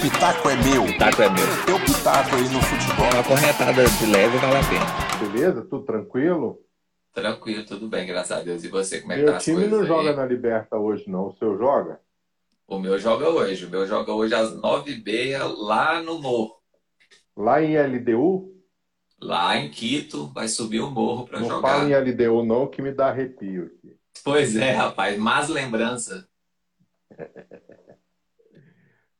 pitaco 0.00 0.48
é 0.48 0.56
meu. 0.56 0.84
Pitaco 0.84 1.22
é 1.22 1.30
meu. 1.30 1.46
Teu 1.66 1.80
pitaco 1.80 2.36
aí 2.36 2.48
no 2.48 2.60
futebol. 2.62 3.06
Uma 3.12 3.24
corretada 3.24 3.84
de 3.84 4.06
leve 4.06 4.36
vale 4.38 4.56
a 4.56 4.68
pena. 4.68 5.28
Beleza? 5.30 5.62
Tudo 5.62 5.84
tranquilo? 5.84 6.60
Tranquilo, 7.12 7.64
tudo 7.64 7.88
bem, 7.88 8.06
graças 8.06 8.36
a 8.36 8.42
Deus. 8.42 8.62
E 8.64 8.68
você, 8.68 9.00
como 9.00 9.12
é 9.12 9.16
que 9.16 9.22
Meu 9.22 9.30
tá 9.32 9.36
as 9.38 9.44
time 9.44 9.56
coisas 9.56 9.72
não 9.72 9.80
aí? 9.80 9.86
joga 9.86 10.14
na 10.16 10.26
Liberta 10.26 10.76
hoje, 10.76 11.04
não. 11.08 11.28
O 11.28 11.32
seu 11.32 11.56
joga? 11.56 12.00
O 12.68 12.78
meu 12.78 12.98
joga 12.98 13.28
hoje. 13.28 13.64
O 13.64 13.70
meu 13.70 13.86
joga 13.86 14.12
hoje 14.12 14.34
às 14.34 14.52
9h30 14.54 15.54
lá 15.56 16.02
no 16.02 16.20
morro. 16.20 16.56
Lá 17.36 17.62
em 17.62 17.76
LDU? 17.78 18.54
Lá 19.20 19.56
em 19.56 19.70
Quito, 19.70 20.26
vai 20.34 20.46
subir 20.46 20.80
o 20.80 20.90
morro 20.90 21.26
para 21.26 21.40
Não 21.40 21.48
jogar. 21.48 21.68
fala 21.78 21.88
em 21.88 21.94
LDU, 21.94 22.44
não, 22.44 22.66
que 22.66 22.82
me 22.82 22.92
dá 22.92 23.08
arrepio 23.08 23.64
aqui. 23.64 23.96
Pois 24.22 24.54
é, 24.56 24.72
rapaz, 24.72 25.16
más 25.18 25.48
lembrança. 25.48 26.28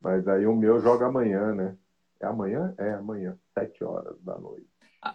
Mas 0.07 0.25
aí 0.25 0.45
o 0.47 0.55
meu 0.55 0.79
joga 0.79 1.07
amanhã, 1.07 1.53
né? 1.53 1.75
É 2.21 2.27
amanhã? 2.27 2.73
É 2.77 2.91
amanhã, 2.93 3.37
sete 3.53 3.83
horas 3.83 4.15
da 4.21 4.37
noite. 4.37 4.65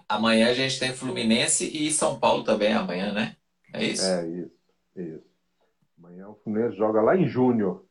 Amanhã 0.06 0.50
a 0.50 0.52
gente 0.52 0.78
tem 0.78 0.92
Fluminense 0.92 1.64
e 1.66 1.90
São 1.90 2.20
Paulo 2.20 2.44
também 2.44 2.74
amanhã, 2.74 3.10
né? 3.10 3.34
É 3.72 3.82
isso? 3.82 4.04
É 4.04 4.28
isso, 4.28 4.50
isso. 4.94 5.24
Amanhã 5.98 6.28
o 6.28 6.34
Fluminense 6.44 6.76
joga 6.76 7.00
lá 7.00 7.16
em 7.16 7.26
Júnior. 7.26 7.86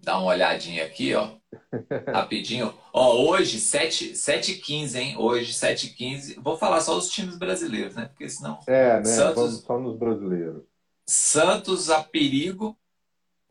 Dá 0.00 0.16
uma 0.18 0.28
olhadinha 0.32 0.86
aqui, 0.86 1.14
ó. 1.14 1.36
Rapidinho. 2.10 2.72
Ó, 2.90 3.28
hoje, 3.28 3.60
7, 3.60 4.14
7h15, 4.14 4.96
hein? 4.96 5.16
Hoje, 5.18 5.52
7h15. 5.52 6.40
Vou 6.40 6.56
falar 6.56 6.80
só 6.80 6.96
os 6.96 7.10
times 7.10 7.36
brasileiros, 7.36 7.94
né? 7.94 8.06
Porque 8.06 8.26
senão. 8.30 8.58
É, 8.66 8.96
né? 9.00 9.04
Santos- 9.04 9.34
Vamos 9.36 9.60
só 9.60 9.78
nos 9.78 9.98
brasileiros. 9.98 10.62
Santos 11.06 11.90
a 11.90 12.02
perigo. 12.02 12.74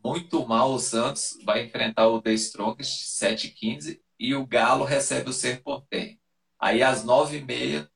Muito 0.04 0.46
mal 0.46 0.74
o 0.74 0.80
Santos. 0.80 1.38
Vai 1.44 1.64
enfrentar 1.64 2.08
o 2.08 2.22
The 2.22 2.34
Strongest, 2.34 3.06
7h15. 3.22 4.00
E 4.20 4.36
o 4.36 4.46
Galo 4.46 4.84
recebe 4.84 5.30
o 5.30 5.34
Ser 5.34 5.62
Portem. 5.62 6.20
Aí 6.60 6.84
às 6.84 7.06
9h30, 7.06 7.90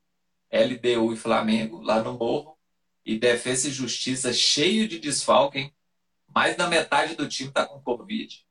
LDU 0.50 1.12
e 1.12 1.16
Flamengo, 1.16 1.80
lá 1.82 2.02
no 2.02 2.14
Morro. 2.14 2.56
E 3.04 3.18
Defesa 3.18 3.68
e 3.68 3.72
Justiça 3.72 4.32
cheio 4.32 4.86
de 4.86 4.98
desfalque, 4.98 5.58
hein? 5.58 5.74
Mais 6.34 6.56
da 6.56 6.66
metade 6.66 7.14
do 7.14 7.28
time 7.28 7.50
tá 7.50 7.64
com 7.66 7.80
Covid. 7.80 8.44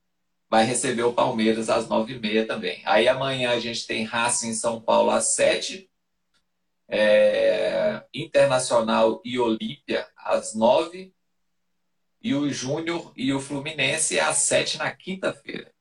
Vai 0.49 0.65
receber 0.65 1.03
o 1.03 1.13
Palmeiras 1.13 1.69
às 1.69 1.87
9h30 1.87 2.47
também. 2.47 2.81
Aí 2.85 3.07
amanhã 3.07 3.51
a 3.51 3.59
gente 3.59 3.85
tem 3.85 4.03
Racing 4.03 4.49
em 4.49 4.53
São 4.53 4.81
Paulo 4.81 5.11
às 5.11 5.35
7 5.35 5.89
é, 6.87 8.03
Internacional 8.13 9.21
e 9.23 9.37
Olímpia 9.37 10.07
às 10.15 10.55
9 10.55 11.13
e 12.21 12.33
o 12.33 12.49
Júnior 12.49 13.11
e 13.15 13.31
o 13.33 13.39
Fluminense 13.39 14.19
às 14.19 14.37
7 14.37 14.77
na 14.77 14.91
quinta-feira. 14.91 15.71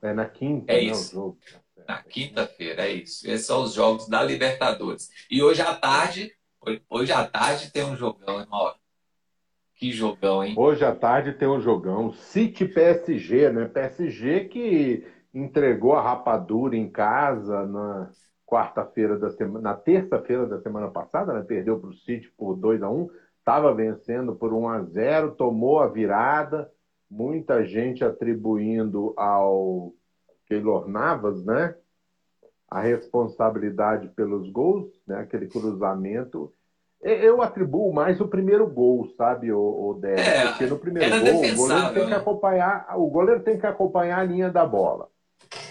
É 0.00 0.12
na 0.12 0.26
quinta, 0.26 0.72
É 0.72 0.76
né? 0.76 0.82
isso. 0.82 1.12
Jogo. 1.14 1.38
Na 1.86 2.02
quinta-feira, 2.02 2.86
é 2.86 2.92
isso. 2.92 3.28
Esses 3.28 3.46
são 3.46 3.62
os 3.62 3.74
jogos 3.74 4.08
da 4.08 4.22
Libertadores. 4.22 5.10
E 5.30 5.42
hoje 5.42 5.62
à 5.62 5.74
tarde, 5.74 6.32
hoje- 6.88 7.12
à 7.12 7.26
tarde 7.26 7.72
tem 7.72 7.84
um 7.84 7.96
jogão, 7.96 8.40
hein, 8.40 8.46
Mauro? 8.48 8.76
Que 9.74 9.90
jogão, 9.90 10.44
hein? 10.44 10.54
Hoje 10.56 10.84
à 10.84 10.94
tarde 10.94 11.32
tem 11.32 11.48
um 11.48 11.60
jogão 11.60 12.12
City 12.12 12.66
PSG, 12.66 13.50
né? 13.50 13.66
PSG 13.66 14.44
que 14.44 15.04
entregou 15.34 15.94
a 15.94 16.02
rapadura 16.02 16.76
em 16.76 16.88
casa 16.88 17.66
na 17.66 18.10
quarta-feira 18.46 19.18
da 19.18 19.30
semana, 19.30 19.60
na 19.70 19.74
terça-feira 19.74 20.46
da 20.46 20.60
semana 20.60 20.88
passada, 20.88 21.32
né? 21.32 21.42
Perdeu 21.42 21.80
para 21.80 21.90
o 21.90 21.94
City 21.94 22.30
por 22.36 22.54
2 22.54 22.82
a 22.82 22.88
1 22.90 23.08
estava 23.42 23.74
vencendo 23.74 24.34
por 24.36 24.52
1 24.52 24.68
a 24.68 24.82
0 24.82 25.32
tomou 25.32 25.80
a 25.80 25.88
virada, 25.88 26.70
muita 27.10 27.64
gente 27.64 28.04
atribuindo 28.04 29.12
ao 29.16 29.92
Keylor 30.46 30.88
Navas, 30.88 31.44
né? 31.44 31.74
A 32.70 32.80
responsabilidade 32.80 34.08
pelos 34.08 34.48
gols, 34.50 34.88
né? 35.06 35.18
Aquele 35.20 35.48
cruzamento. 35.48 36.52
Eu 37.02 37.42
atribuo 37.42 37.92
mais 37.92 38.20
o 38.20 38.28
primeiro 38.28 38.64
gol, 38.66 39.08
sabe, 39.16 39.52
o, 39.52 39.58
o 39.58 39.94
Débora? 39.94 40.22
É, 40.22 40.48
Porque 40.48 40.66
no 40.66 40.78
primeiro 40.78 41.10
gol, 41.10 41.42
o 41.42 41.56
goleiro 41.56 41.94
tem 41.94 42.04
que 42.04 42.10
né? 42.10 42.16
acompanhar, 42.16 42.86
o 42.96 43.06
goleiro 43.08 43.42
tem 43.42 43.58
que 43.58 43.66
acompanhar 43.66 44.20
a 44.20 44.24
linha 44.24 44.50
da 44.50 44.64
bola. 44.64 45.08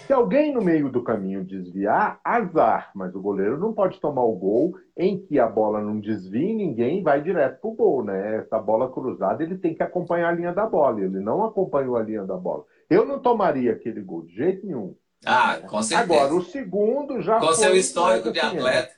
Se 0.06 0.12
alguém 0.12 0.52
no 0.52 0.60
meio 0.60 0.90
do 0.90 1.02
caminho 1.02 1.44
desviar, 1.44 2.20
azar, 2.24 2.90
mas 2.94 3.14
o 3.14 3.20
goleiro 3.20 3.58
não 3.58 3.72
pode 3.72 4.00
tomar 4.00 4.24
o 4.24 4.34
gol 4.34 4.74
em 4.96 5.18
que 5.18 5.38
a 5.38 5.46
bola 5.46 5.80
não 5.80 6.00
desvia 6.00 6.50
e 6.50 6.54
ninguém 6.54 7.02
vai 7.02 7.22
direto 7.22 7.60
pro 7.60 7.72
gol, 7.72 8.04
né? 8.04 8.38
Essa 8.38 8.58
bola 8.58 8.90
cruzada, 8.90 9.42
ele 9.42 9.56
tem 9.56 9.74
que 9.74 9.82
acompanhar 9.82 10.28
a 10.28 10.32
linha 10.32 10.52
da 10.52 10.66
bola. 10.66 11.00
Ele 11.00 11.20
não 11.20 11.44
acompanhou 11.44 11.96
a 11.96 12.02
linha 12.02 12.24
da 12.24 12.36
bola. 12.36 12.64
Eu 12.90 13.06
não 13.06 13.20
tomaria 13.20 13.72
aquele 13.72 14.00
gol 14.00 14.22
de 14.22 14.34
jeito 14.34 14.66
nenhum. 14.66 14.94
Ah, 15.24 15.58
com 15.68 15.82
certeza. 15.82 16.12
Agora, 16.12 16.34
o 16.34 16.42
segundo 16.42 17.20
já 17.22 17.38
com 17.38 17.46
foi 17.46 17.54
seu 17.54 17.76
histórico 17.76 18.24
mais 18.24 18.34
de 18.34 18.40
atleta. 18.40 18.94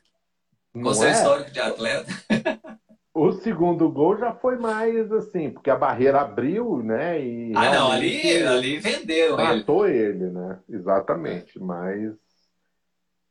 Com 0.72 0.94
seu 0.94 1.08
é? 1.08 1.12
histórico 1.12 1.50
de 1.50 1.60
atleta. 1.60 2.12
O 3.14 3.30
segundo 3.30 3.88
gol 3.90 4.18
já 4.18 4.32
foi 4.34 4.56
mais 4.58 5.10
assim, 5.12 5.48
porque 5.50 5.70
a 5.70 5.76
barreira 5.76 6.20
abriu, 6.20 6.82
né? 6.82 7.24
E 7.24 7.54
Ah, 7.54 7.70
não, 7.72 7.92
ali, 7.92 8.42
ali 8.42 8.78
vendeu 8.78 9.38
ele. 9.40 9.60
matou 9.60 9.86
ele, 9.86 10.30
né? 10.30 10.58
Exatamente. 10.68 11.58
Mas 11.60 12.12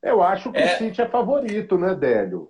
eu 0.01 0.21
acho 0.23 0.51
que 0.51 0.59
É. 0.59 0.75
o 0.75 0.77
City 0.77 1.01
é 1.01 1.09
favorito, 1.09 1.77
né, 1.77 1.93
Délio? 1.95 2.49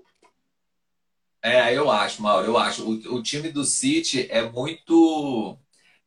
É, 1.41 1.75
eu 1.75 1.91
acho, 1.91 2.21
Mauro, 2.21 2.47
eu 2.47 2.57
acho. 2.57 2.83
O, 2.87 3.15
o 3.17 3.23
time 3.23 3.49
do 3.49 3.65
City 3.65 4.27
é 4.31 4.49
muito. 4.49 5.57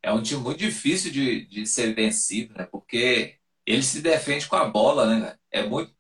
É 0.03 0.13
um 0.13 0.23
time 0.23 0.41
muito 0.41 0.59
difícil 0.59 1.11
de, 1.13 1.47
de 1.47 1.67
ser 1.67 1.95
vencido, 1.95 2.55
né? 2.55 2.67
Porque 2.71 3.37
ele 3.67 3.83
se 3.83 4.01
defende 4.01 4.47
com 4.49 4.57
a 4.57 4.65
bola, 4.69 5.07
né? 5.07 5.37
É 5.51 5.63
muito. 5.63 5.95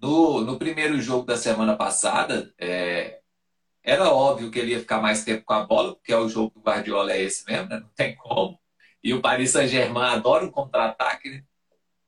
No, 0.00 0.42
no 0.42 0.58
primeiro 0.58 1.00
jogo 1.00 1.26
da 1.26 1.36
semana 1.36 1.76
passada, 1.76 2.52
é, 2.58 3.17
era 3.88 4.10
óbvio 4.12 4.50
que 4.50 4.58
ele 4.58 4.72
ia 4.72 4.80
ficar 4.80 5.00
mais 5.00 5.24
tempo 5.24 5.44
com 5.46 5.54
a 5.54 5.64
bola, 5.64 5.94
porque 5.94 6.12
é 6.12 6.18
o 6.18 6.28
jogo 6.28 6.52
do 6.54 6.60
Guardiola, 6.60 7.12
é 7.12 7.22
esse 7.22 7.44
mesmo, 7.50 7.68
né? 7.70 7.80
Não 7.80 7.88
tem 7.96 8.14
como. 8.16 8.60
E 9.02 9.14
o 9.14 9.22
Paris 9.22 9.52
Saint-Germain 9.52 10.12
adora 10.12 10.44
o 10.44 10.50
contra-ataque, 10.52 11.30
né? 11.30 11.42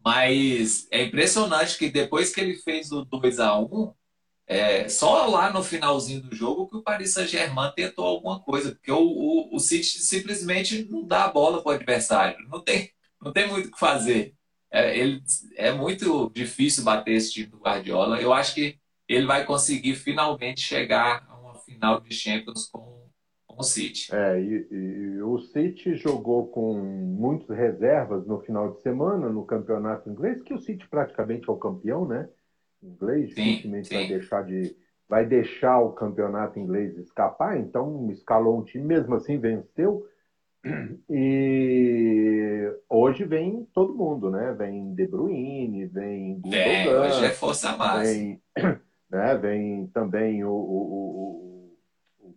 Mas 0.05 0.87
é 0.91 1.03
impressionante 1.05 1.79
que 1.79 1.89
depois 1.91 2.35
que 2.35 2.41
ele 2.41 2.57
fez 2.57 2.93
o 2.93 3.05
2 3.05 3.41
a 3.41 3.59
1 3.59 3.95
é, 4.47 4.89
só 4.89 5.27
lá 5.27 5.51
no 5.53 5.63
finalzinho 5.63 6.23
do 6.23 6.35
jogo 6.35 6.69
que 6.69 6.77
o 6.77 6.83
Paris 6.83 7.15
Saint-Germain 7.15 7.73
tentou 7.75 8.05
alguma 8.05 8.41
coisa, 8.41 8.73
porque 8.73 8.93
o, 8.93 9.01
o, 9.01 9.57
o 9.57 9.59
City 9.61 10.03
simplesmente 10.03 10.85
não 10.91 11.07
dá 11.07 11.25
a 11.25 11.33
bola 11.33 11.63
para 11.63 11.73
o 11.73 11.75
adversário, 11.77 12.47
não 12.49 12.61
tem, 12.63 12.91
não 13.23 13.33
tem 13.33 13.49
muito 13.49 13.69
o 13.69 13.73
que 13.73 13.79
fazer. 13.79 14.35
É, 14.71 14.99
ele, 14.99 15.23
é 15.57 15.73
muito 15.73 16.31
difícil 16.35 16.85
bater 16.85 17.13
esse 17.13 17.33
time 17.33 17.47
do 17.47 17.59
Guardiola. 17.59 18.21
Eu 18.21 18.33
acho 18.33 18.55
que 18.55 18.79
ele 19.09 19.27
vai 19.27 19.45
conseguir 19.45 19.95
finalmente 19.95 20.61
chegar 20.61 21.30
final 21.71 22.01
de 22.01 22.13
Champions 22.15 22.69
com, 22.71 23.09
com 23.47 23.61
o 23.61 23.63
City. 23.63 24.15
É, 24.15 24.41
e, 24.41 24.69
e 24.71 25.23
o 25.23 25.39
City 25.39 25.95
jogou 25.95 26.49
com 26.49 26.75
muitas 26.75 27.57
reservas 27.57 28.27
no 28.27 28.41
final 28.41 28.73
de 28.73 28.81
semana 28.83 29.29
no 29.29 29.45
campeonato 29.45 30.09
inglês, 30.11 30.43
que 30.43 30.55
o 30.55 30.59
City 30.61 30.87
praticamente 30.89 31.49
é 31.49 31.53
o 31.53 31.57
campeão, 31.57 32.07
né? 32.07 32.29
Inglês, 32.83 33.29
dificilmente 33.35 33.93
vai 33.93 34.07
deixar 34.09 34.43
de 34.45 34.77
vai 35.09 35.27
deixar 35.27 35.81
o 35.81 35.93
campeonato 35.93 36.59
inglês 36.59 36.97
escapar, 36.97 37.59
então 37.59 38.09
escalou 38.13 38.59
um 38.59 38.65
time, 38.65 38.85
mesmo 38.85 39.15
assim 39.17 39.39
venceu. 39.39 40.07
E 41.11 42.73
hoje 42.89 43.25
vem 43.25 43.67
todo 43.75 43.95
mundo, 43.95 44.31
né? 44.31 44.53
Vem 44.53 44.95
De 44.95 45.07
Bruyne, 45.07 45.87
vem 45.87 46.33
É, 46.35 46.39
Gundogan, 46.85 47.01
hoje 47.07 47.25
é 47.25 47.31
força 47.31 47.77
máxima. 47.77 48.03
vem, 48.05 48.43
né, 49.11 49.37
vem 49.37 49.87
também 49.89 50.45
o, 50.45 50.51
o- 50.51 50.55
o 50.55 51.50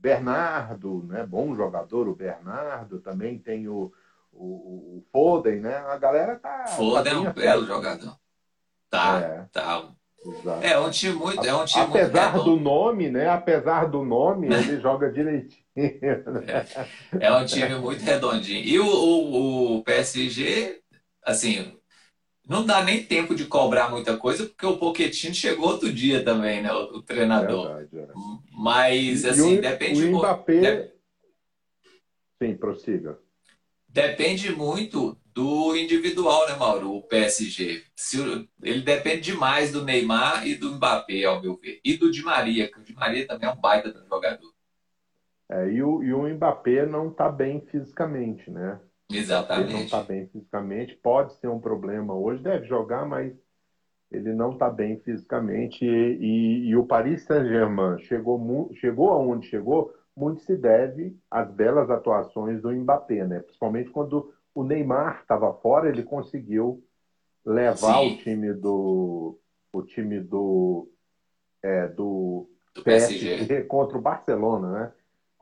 Bernardo, 0.04 1.02
né, 1.08 1.26
bom 1.26 1.56
jogador, 1.56 2.10
o 2.10 2.16
Bernardo, 2.16 3.00
também 3.00 3.40
tem 3.40 3.70
o, 3.70 3.90
o, 4.34 4.98
o 4.98 5.06
Foden, 5.14 5.62
né? 5.62 5.78
A 5.78 5.98
galera 5.98 6.36
tá. 6.36 6.66
Foda 6.68 7.10
é 7.10 7.14
tá 7.14 7.20
um 7.20 7.24
belo 7.32 7.62
afeta. 7.64 7.66
jogador. 7.66 8.20
Tá, 8.90 9.20
É, 9.22 9.46
tá. 9.50 9.90
exato. 10.26 10.66
É 10.66 10.78
um 10.78 10.90
time 10.92 11.16
muito, 11.16 11.46
é 11.46 11.56
um 11.56 11.64
time 11.64 11.88
muito 11.88 11.98
Apesar 12.04 12.32
redondo. 12.32 12.44
do 12.58 12.60
nome, 12.60 13.10
né? 13.10 13.30
Apesar 13.30 13.86
do 13.90 14.04
nome, 14.04 14.48
ele 14.48 14.80
joga 14.82 15.10
direitinho. 15.10 15.64
né? 15.74 16.66
É 17.20 17.32
um 17.32 17.46
time 17.46 17.76
muito 17.76 18.04
redondinho. 18.04 18.62
E 18.62 18.78
o, 18.80 18.86
o, 18.86 19.78
o 19.78 19.84
PSG, 19.84 20.82
assim, 21.24 21.78
não 22.48 22.66
dá 22.66 22.84
nem 22.84 23.04
tempo 23.04 23.34
de 23.34 23.46
cobrar 23.46 23.90
muita 23.90 24.18
coisa, 24.18 24.46
porque 24.46 24.66
o 24.66 24.78
Pochettino 24.78 25.34
chegou 25.34 25.70
outro 25.70 25.92
dia 25.92 26.24
também, 26.24 26.62
né? 26.62 26.72
O, 26.74 26.98
o 26.98 27.02
treinador. 27.02 27.78
Verdade, 27.78 28.00
é. 28.00 28.08
Mas, 28.52 29.26
assim, 29.26 29.58
o, 29.58 29.62
depende 29.62 30.04
o. 30.06 30.18
Mbappé. 30.18 30.92
Sim, 32.42 32.56
prossiga. 32.56 33.18
Depende 33.88 34.52
muito 34.52 35.18
do 35.34 35.76
individual, 35.76 36.48
né, 36.48 36.56
Mauro? 36.56 36.94
O 36.94 37.04
PSG. 37.04 37.84
Se 37.96 38.20
ele 38.62 38.82
depende 38.82 39.22
demais 39.22 39.72
do 39.72 39.84
Neymar 39.84 40.46
e 40.48 40.56
do 40.56 40.74
Mbappé, 40.74 41.24
ao 41.24 41.42
meu 41.42 41.56
ver. 41.56 41.80
E 41.84 41.96
do 41.96 42.12
Di 42.12 42.22
Maria, 42.22 42.70
que 42.70 42.80
o 42.80 42.84
Di 42.84 42.94
Maria 42.94 43.26
também 43.26 43.48
é 43.48 43.52
um 43.52 43.56
baita 43.56 43.92
do 43.92 44.06
jogador. 44.06 44.52
É, 45.50 45.70
e, 45.70 45.82
o, 45.82 46.04
e 46.04 46.14
o 46.14 46.28
Mbappé 46.28 46.86
não 46.86 47.10
está 47.10 47.30
bem 47.30 47.62
fisicamente, 47.62 48.50
né? 48.50 48.80
Exatamente. 49.12 49.70
Ele 49.70 49.78
não 49.78 49.86
está 49.86 50.04
bem 50.04 50.28
fisicamente, 50.28 50.96
pode 50.96 51.34
ser 51.36 51.48
um 51.48 51.60
problema 51.60 52.14
hoje, 52.14 52.42
deve 52.42 52.66
jogar, 52.66 53.06
mas 53.06 53.34
ele 54.12 54.34
não 54.34 54.54
está 54.54 54.70
bem 54.70 55.00
fisicamente. 55.00 55.86
E, 55.86 55.88
e, 55.88 56.68
e 56.70 56.76
o 56.76 56.86
Paris 56.86 57.24
Saint-Germain 57.24 58.00
chegou, 58.00 58.70
chegou 58.76 59.10
aonde 59.10 59.48
chegou, 59.48 59.94
muito 60.16 60.42
se 60.42 60.56
deve 60.56 61.18
às 61.30 61.50
belas 61.52 61.90
atuações 61.90 62.62
do 62.62 62.72
Mbappé, 62.72 63.26
né? 63.26 63.40
Principalmente 63.40 63.90
quando 63.90 64.34
o 64.54 64.64
Neymar 64.64 65.22
estava 65.22 65.52
fora, 65.56 65.90
ele 65.90 66.04
conseguiu 66.04 66.84
levar 67.44 68.00
Sim. 68.00 68.14
o 68.14 68.18
time 68.18 68.54
do 68.54 69.40
o 69.74 69.82
time 69.82 70.20
do 70.20 70.88
é, 71.64 71.88
do, 71.88 72.48
do 72.76 72.84
PSG. 72.84 73.38
PSG. 73.38 73.64
contra 73.64 73.98
o 73.98 74.02
Barcelona, 74.02 74.72
né? 74.72 74.92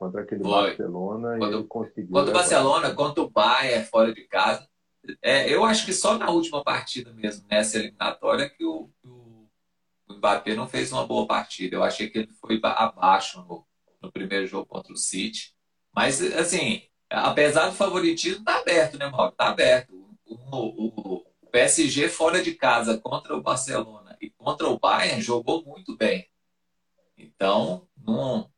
Contra 0.01 0.24
aquele 0.24 0.42
Foi. 0.42 0.69
Barcelona 0.69 1.38
quando, 1.38 1.53
e 1.53 1.57
ele 1.57 1.68
conseguiu. 1.68 2.12
Contra 2.12 2.31
o 2.31 2.33
Barcelona, 2.33 2.95
contra 2.95 3.21
o 3.21 3.30
Bayern 3.30 3.86
fora 3.86 4.12
de 4.12 4.24
casa. 4.24 4.68
É, 5.21 5.48
eu 5.53 5.63
acho 5.63 5.86
que 5.86 5.94
só 5.94 6.18
na 6.18 6.31
última 6.31 6.63
partida 6.63 7.13
mesmo, 7.13 7.45
nessa 7.48 7.77
eliminatória, 7.77 8.50
que 8.50 8.65
o, 8.65 8.89
o, 9.03 9.48
o 10.09 10.13
Mbappé 10.15 10.56
não 10.56 10.68
fez 10.68 10.92
uma 10.92 11.06
boa 11.06 11.27
partida. 11.27 11.75
Eu 11.75 11.83
achei 11.83 12.09
que 12.09 12.18
ele 12.18 12.33
foi 12.33 12.59
abaixo 12.63 13.45
no, 13.48 13.63
no 14.01 14.12
primeiro 14.12 14.48
jogo 14.48 14.65
contra 14.65 14.92
o 14.92 14.98
City. 14.98 15.53
Mas, 15.95 16.19
assim, 16.33 16.81
apesar 17.07 17.69
do 17.69 17.75
favoritismo, 17.75 18.44
tá 18.44 18.57
aberto, 18.57 18.98
né, 18.98 19.07
Mauro? 19.07 19.33
Tá 19.33 19.50
aberto. 19.50 19.94
O, 20.25 20.36
o, 20.51 21.24
o, 21.44 21.48
PSG 21.51 22.09
fora 22.09 22.42
de 22.42 22.56
casa 22.56 22.98
contra 22.98 23.36
o 23.38 23.42
Barcelona 23.44 24.18
e 24.19 24.31
contra 24.31 24.68
o 24.68 24.80
Bayern 24.80 25.21
jogou 25.21 25.63
muito 25.63 25.95
bem. 25.95 26.27
Então, 27.15 27.88
não, 27.95 28.50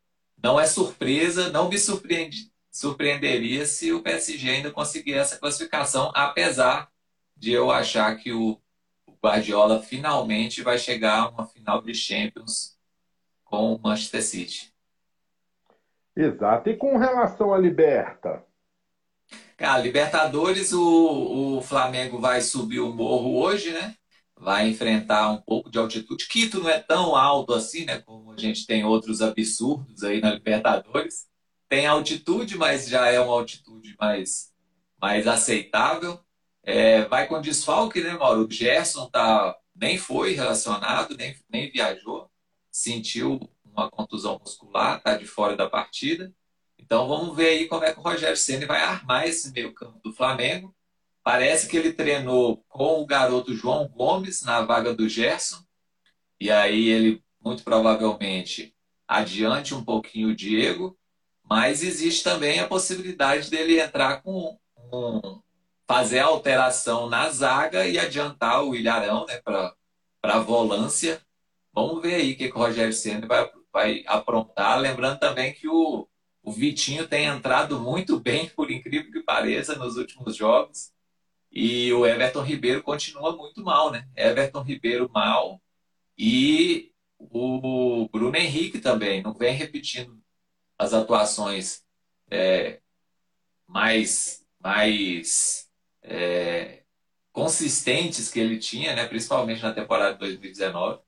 não 0.44 0.60
é 0.60 0.66
surpresa, 0.66 1.48
não 1.48 1.70
me 1.70 1.78
surpreende, 1.78 2.52
surpreenderia 2.70 3.64
se 3.64 3.90
o 3.94 4.02
PSG 4.02 4.50
ainda 4.50 4.70
conseguir 4.70 5.14
essa 5.14 5.38
classificação, 5.38 6.12
apesar 6.14 6.90
de 7.34 7.50
eu 7.50 7.70
achar 7.70 8.14
que 8.18 8.30
o, 8.30 8.60
Guardiola 9.24 9.82
finalmente 9.82 10.60
vai 10.60 10.76
chegar 10.76 11.20
a 11.20 11.28
uma 11.30 11.46
final 11.46 11.80
de 11.80 11.94
Champions 11.94 12.76
com 13.42 13.74
o 13.74 13.80
Manchester 13.80 14.22
City. 14.22 14.70
Exato. 16.14 16.68
E 16.68 16.76
com 16.76 16.98
relação 16.98 17.54
à 17.54 17.56
Liberta? 17.56 18.44
Cara, 19.56 19.78
Libertadores, 19.78 20.74
o, 20.74 21.56
o 21.56 21.62
Flamengo 21.62 22.20
vai 22.20 22.42
subir 22.42 22.80
o 22.80 22.92
morro 22.92 23.40
hoje, 23.40 23.72
né? 23.72 23.96
Vai 24.36 24.68
enfrentar 24.68 25.30
um 25.30 25.40
pouco 25.40 25.70
de 25.70 25.78
altitude. 25.78 26.28
Quito 26.28 26.60
não 26.60 26.68
é 26.68 26.78
tão 26.80 27.16
alto 27.16 27.54
assim, 27.54 27.84
né? 27.84 28.00
Como 28.00 28.32
a 28.32 28.36
gente 28.36 28.66
tem 28.66 28.84
outros 28.84 29.22
absurdos 29.22 30.02
aí 30.02 30.20
na 30.20 30.32
Libertadores. 30.32 31.26
Tem 31.68 31.86
altitude, 31.86 32.56
mas 32.56 32.88
já 32.88 33.06
é 33.08 33.20
uma 33.20 33.32
altitude 33.32 33.94
mais, 33.98 34.52
mais 35.00 35.26
aceitável. 35.26 36.20
É, 36.62 37.04
vai 37.06 37.26
com 37.26 37.40
desfalque, 37.40 38.02
né, 38.02 38.14
Mauro? 38.14 38.46
O 38.46 38.50
Gerson 38.50 39.08
tá, 39.08 39.56
nem 39.74 39.98
foi 39.98 40.34
relacionado, 40.34 41.16
nem, 41.16 41.36
nem 41.48 41.70
viajou. 41.70 42.30
Sentiu 42.70 43.40
uma 43.64 43.90
contusão 43.90 44.38
muscular, 44.38 44.98
está 44.98 45.16
de 45.16 45.26
fora 45.26 45.56
da 45.56 45.68
partida. 45.68 46.32
Então 46.78 47.08
vamos 47.08 47.36
ver 47.36 47.48
aí 47.48 47.68
como 47.68 47.84
é 47.84 47.92
que 47.92 47.98
o 47.98 48.02
Rogério 48.02 48.36
Ceni 48.36 48.66
vai 48.66 48.82
armar 48.82 49.26
esse 49.26 49.50
meio 49.52 49.72
campo 49.72 49.98
do 50.02 50.12
Flamengo. 50.12 50.74
Parece 51.24 51.68
que 51.68 51.76
ele 51.76 51.92
treinou 51.92 52.64
com 52.68 53.00
o 53.00 53.06
garoto 53.06 53.54
João 53.54 53.88
Gomes 53.88 54.42
na 54.42 54.60
vaga 54.62 54.94
do 54.94 55.08
Gerson. 55.08 55.64
E 56.38 56.50
aí 56.50 56.88
ele 56.88 57.24
muito 57.42 57.64
provavelmente 57.64 58.74
adiante 59.08 59.74
um 59.74 59.84
pouquinho 59.84 60.28
o 60.28 60.36
Diego, 60.36 60.96
mas 61.42 61.82
existe 61.82 62.22
também 62.22 62.60
a 62.60 62.68
possibilidade 62.68 63.50
dele 63.50 63.80
entrar 63.80 64.22
com 64.22 64.58
fazer 65.86 66.20
a 66.20 66.26
alteração 66.26 67.08
na 67.08 67.28
zaga 67.30 67.86
e 67.86 67.98
adiantar 67.98 68.62
o 68.62 68.74
Ilharão 68.74 69.26
né, 69.26 69.40
para 69.42 69.74
a 70.22 70.38
volância. 70.38 71.20
Vamos 71.72 72.00
ver 72.00 72.14
aí 72.14 72.32
o 72.32 72.36
que, 72.36 72.48
que 72.48 72.56
o 72.56 72.60
Rogério 72.60 72.92
Senna 72.92 73.26
vai 73.26 73.50
vai 73.74 74.04
aprontar. 74.06 74.78
Lembrando 74.78 75.18
também 75.18 75.52
que 75.52 75.68
o, 75.68 76.08
o 76.40 76.52
Vitinho 76.52 77.08
tem 77.08 77.26
entrado 77.26 77.80
muito 77.80 78.20
bem, 78.20 78.48
por 78.48 78.70
incrível 78.70 79.10
que 79.10 79.20
pareça, 79.20 79.74
nos 79.74 79.96
últimos 79.96 80.36
jogos. 80.36 80.92
E 81.54 81.92
o 81.92 82.04
Everton 82.04 82.42
Ribeiro 82.42 82.82
continua 82.82 83.36
muito 83.36 83.62
mal, 83.62 83.92
né? 83.92 84.08
Everton 84.16 84.62
Ribeiro 84.62 85.08
mal. 85.12 85.62
E 86.18 86.92
o 87.18 88.08
Bruno 88.08 88.36
Henrique 88.36 88.80
também 88.80 89.22
não 89.22 89.32
vem 89.32 89.54
repetindo 89.54 90.20
as 90.78 90.92
atuações 90.92 91.84
é, 92.30 92.80
mais, 93.66 94.44
mais 94.60 95.70
é, 96.02 96.82
consistentes 97.32 98.30
que 98.30 98.40
ele 98.40 98.58
tinha, 98.58 98.94
né? 98.94 99.06
principalmente 99.06 99.62
na 99.62 99.72
temporada 99.72 100.14
de 100.14 100.20
2019. 100.20 101.00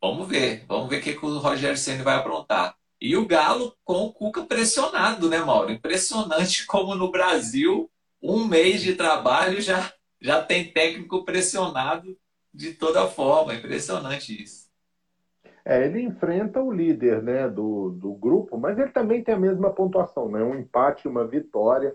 Vamos 0.00 0.28
ver. 0.28 0.64
Vamos 0.66 0.88
ver 0.88 1.00
o 1.00 1.02
que, 1.02 1.14
que 1.14 1.24
o 1.24 1.38
Rogério 1.38 1.76
Senna 1.76 2.02
vai 2.02 2.16
aprontar. 2.16 2.76
E 3.00 3.16
o 3.16 3.26
Galo 3.26 3.76
com 3.84 4.04
o 4.04 4.12
Cuca 4.12 4.44
pressionado, 4.44 5.28
né, 5.28 5.38
Mauro? 5.38 5.70
Impressionante 5.70 6.66
como 6.66 6.94
no 6.94 7.10
Brasil, 7.10 7.90
um 8.22 8.46
mês 8.46 8.82
de 8.82 8.94
trabalho 8.94 9.60
já, 9.60 9.92
já 10.20 10.42
tem 10.42 10.72
técnico 10.72 11.24
pressionado 11.24 12.16
de 12.52 12.74
toda 12.74 13.06
forma. 13.08 13.54
Impressionante 13.54 14.42
isso. 14.42 14.68
É, 15.64 15.84
ele 15.84 16.02
enfrenta 16.02 16.60
o 16.62 16.72
líder 16.72 17.22
né, 17.22 17.48
do, 17.48 17.90
do 17.90 18.14
grupo, 18.14 18.58
mas 18.58 18.78
ele 18.78 18.90
também 18.90 19.22
tem 19.22 19.34
a 19.34 19.38
mesma 19.38 19.70
pontuação, 19.70 20.30
né? 20.30 20.42
Um 20.42 20.58
empate, 20.58 21.06
uma 21.06 21.26
vitória. 21.26 21.94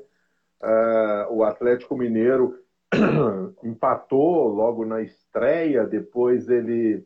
Uh, 0.62 1.33
o 1.33 1.44
Atlético 1.44 1.98
Mineiro 1.98 2.60
empatou 3.63 4.48
logo 4.48 4.86
na 4.86 5.01
estreia, 5.01 5.86
depois 5.86 6.50
ele 6.50 7.06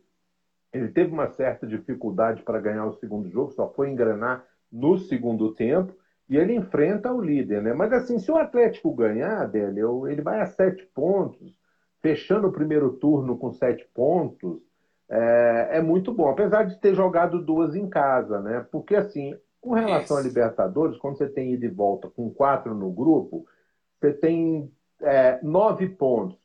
ele 0.71 0.89
teve 0.89 1.11
uma 1.11 1.27
certa 1.27 1.65
dificuldade 1.65 2.43
para 2.43 2.59
ganhar 2.59 2.85
o 2.85 2.93
segundo 2.93 3.27
jogo, 3.29 3.51
só 3.51 3.67
foi 3.73 3.89
engrenar 3.89 4.45
no 4.71 4.99
segundo 4.99 5.53
tempo, 5.53 5.95
e 6.29 6.37
ele 6.37 6.53
enfrenta 6.53 7.11
o 7.11 7.19
líder, 7.19 7.61
né? 7.61 7.73
Mas 7.73 7.91
assim, 7.91 8.19
se 8.19 8.31
o 8.31 8.37
Atlético 8.37 8.93
ganhar, 8.93 9.47
Délio, 9.47 10.07
ele 10.07 10.21
vai 10.21 10.39
a 10.39 10.45
sete 10.45 10.85
pontos, 10.93 11.57
fechando 12.01 12.47
o 12.47 12.51
primeiro 12.51 12.93
turno 12.93 13.35
com 13.35 13.51
sete 13.51 13.85
pontos, 13.93 14.61
é, 15.09 15.69
é, 15.71 15.81
muito 15.81 16.13
bom, 16.13 16.29
apesar 16.29 16.63
de 16.63 16.79
ter 16.79 16.93
jogado 16.93 17.43
duas 17.43 17.75
em 17.75 17.89
casa, 17.89 18.39
né? 18.39 18.65
Porque 18.71 18.95
assim, 18.95 19.35
com 19.59 19.73
relação 19.73 20.17
Isso. 20.17 20.25
a 20.25 20.29
Libertadores, 20.29 20.97
quando 20.97 21.17
você 21.17 21.27
tem 21.27 21.51
ida 21.51 21.65
e 21.65 21.69
volta 21.69 22.07
com 22.07 22.29
quatro 22.29 22.75
no 22.75 22.91
grupo, 22.91 23.45
você 23.99 24.13
tem 24.13 24.71
é, 25.01 25.39
nove 25.41 25.89
pontos. 25.89 26.37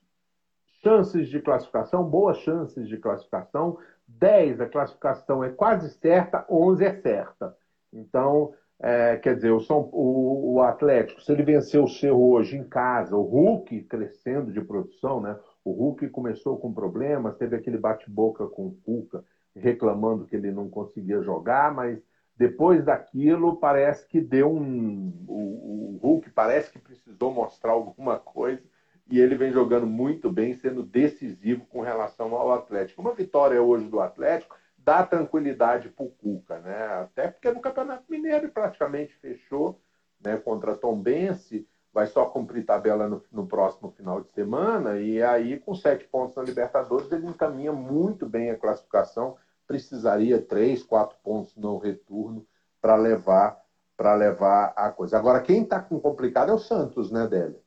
Chances 0.82 1.28
de 1.28 1.40
classificação, 1.40 2.04
boas 2.04 2.38
chances 2.38 2.88
de 2.88 2.96
classificação, 2.96 3.78
10 4.08 4.60
a 4.62 4.66
classificação 4.66 5.44
é 5.44 5.50
quase 5.50 5.90
certa, 5.98 6.44
11 6.48 6.84
é 6.84 7.00
certa. 7.00 7.54
Então, 7.92 8.54
é, 8.80 9.16
quer 9.16 9.36
dizer, 9.36 9.50
o, 9.50 9.60
São, 9.60 9.88
o, 9.92 10.54
o, 10.54 10.60
Atlético, 10.62 11.22
se 11.22 11.32
ele 11.32 11.42
vencer 11.42 11.80
o 11.80 11.88
seu 11.88 12.20
hoje 12.20 12.56
em 12.56 12.64
casa, 12.64 13.16
o 13.16 13.22
Hulk 13.22 13.82
crescendo 13.82 14.52
de 14.52 14.60
produção, 14.60 15.20
né? 15.20 15.38
O 15.64 15.72
Hulk 15.72 16.08
começou 16.10 16.58
com 16.58 16.72
problemas, 16.72 17.36
teve 17.36 17.56
aquele 17.56 17.78
bate-boca 17.78 18.46
com 18.46 18.66
o 18.66 18.76
Cuca, 18.84 19.24
reclamando 19.54 20.26
que 20.26 20.36
ele 20.36 20.50
não 20.50 20.68
conseguia 20.68 21.22
jogar, 21.22 21.72
mas 21.72 21.98
depois 22.36 22.84
daquilo 22.84 23.56
parece 23.56 24.06
que 24.08 24.20
deu 24.20 24.52
um. 24.52 25.12
O, 25.26 25.96
o 25.96 25.98
Hulk 26.02 26.30
parece 26.30 26.70
que 26.70 26.78
precisou 26.78 27.32
mostrar 27.32 27.72
alguma 27.72 28.18
coisa 28.18 28.62
e 29.10 29.20
ele 29.20 29.36
vem 29.36 29.52
jogando 29.52 29.86
muito 29.86 30.32
bem, 30.32 30.54
sendo 30.54 30.82
decisivo 30.82 31.64
com 31.66 31.80
relação 31.80 32.34
ao 32.34 32.52
Atlético. 32.52 33.00
Uma 33.00 33.14
vitória 33.14 33.62
hoje 33.62 33.86
do 33.86 34.00
Atlético 34.00 34.56
dá 34.84 35.02
tranquilidade 35.02 35.88
para 35.88 36.04
o 36.04 36.10
Cuca, 36.10 36.58
né? 36.60 36.86
Até 37.02 37.28
porque 37.28 37.50
no 37.50 37.60
Campeonato 37.60 38.04
Mineiro 38.08 38.50
praticamente 38.50 39.14
fechou 39.14 39.80
né, 40.20 40.36
contra 40.36 40.76
Tom 40.76 41.00
Bense, 41.00 41.66
vai 41.92 42.06
só 42.06 42.26
cumprir 42.26 42.66
tabela 42.66 43.08
no, 43.08 43.24
no, 43.32 43.46
próximo 43.46 43.90
final 43.92 44.20
de 44.20 44.30
semana, 44.32 44.98
e 44.98 45.22
aí, 45.22 45.58
com 45.58 45.74
sete 45.74 46.04
pontos 46.04 46.36
na 46.36 46.42
Libertadores, 46.42 47.10
ele 47.12 47.26
encaminha 47.26 47.72
muito 47.72 48.26
bem 48.26 48.50
a 48.50 48.58
classificação, 48.58 49.36
precisaria 49.66 50.40
três, 50.40 50.82
quatro 50.82 51.16
pontos 51.22 51.56
no 51.56 51.78
retorno 51.78 52.46
para 52.80 52.96
levar 52.96 53.62
para 53.96 54.12
levar 54.16 54.72
a 54.74 54.90
coisa. 54.90 55.16
Agora, 55.16 55.40
quem 55.40 55.62
está 55.62 55.78
com 55.78 56.00
complicado 56.00 56.50
é 56.50 56.52
o 56.52 56.58
Santos, 56.58 57.12
né, 57.12 57.28
Délio? 57.28 57.60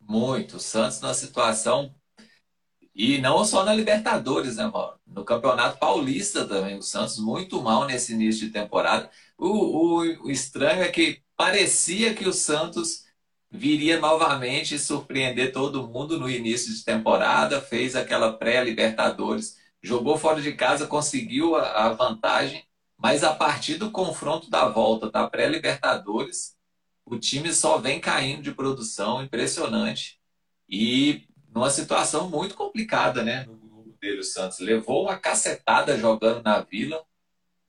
Muito. 0.00 0.56
O 0.56 0.60
Santos 0.60 1.00
na 1.00 1.14
situação. 1.14 1.94
E 2.94 3.18
não 3.18 3.44
só 3.44 3.64
na 3.64 3.74
Libertadores, 3.74 4.56
né, 4.56 4.66
Mauro? 4.66 4.98
No 5.06 5.24
Campeonato 5.24 5.78
Paulista 5.78 6.46
também. 6.46 6.76
O 6.76 6.82
Santos 6.82 7.18
muito 7.18 7.62
mal 7.62 7.86
nesse 7.86 8.12
início 8.12 8.46
de 8.46 8.52
temporada. 8.52 9.10
O, 9.38 9.48
o, 9.48 10.26
o 10.26 10.30
estranho 10.30 10.82
é 10.82 10.88
que 10.88 11.22
parecia 11.36 12.14
que 12.14 12.28
o 12.28 12.32
Santos 12.32 13.04
viria 13.50 14.00
novamente 14.00 14.78
surpreender 14.78 15.52
todo 15.52 15.86
mundo 15.88 16.18
no 16.18 16.28
início 16.28 16.74
de 16.74 16.84
temporada, 16.84 17.60
fez 17.60 17.94
aquela 17.94 18.32
pré-Libertadores, 18.32 19.58
jogou 19.82 20.16
fora 20.16 20.40
de 20.40 20.52
casa, 20.52 20.86
conseguiu 20.86 21.54
a, 21.56 21.86
a, 21.86 21.92
vantagem, 21.92 22.64
mas 22.96 23.22
a 23.22 23.34
partir 23.34 23.76
do 23.76 23.90
confronto 23.90 24.48
da 24.48 24.68
volta 24.68 25.10
da 25.10 25.28
pré-Libertadores, 25.28 26.56
o 27.04 27.14
o 27.14 27.18
time 27.18 27.52
só 27.52 27.78
vem 27.78 28.00
caindo 28.00 28.42
de 28.42 28.54
produção, 28.54 29.22
impressionante. 29.22 30.18
E 30.68 31.26
numa 31.54 31.70
situação 31.70 32.28
muito 32.28 32.54
complicada, 32.54 33.22
né? 33.22 33.44
No 33.46 33.56
grupo 33.56 33.96
dele, 34.00 34.20
o 34.20 34.24
Santos 34.24 34.58
levou 34.60 35.04
uma 35.04 35.18
cacetada 35.18 35.96
jogando 35.98 36.42
na 36.42 36.60
Vila. 36.60 37.02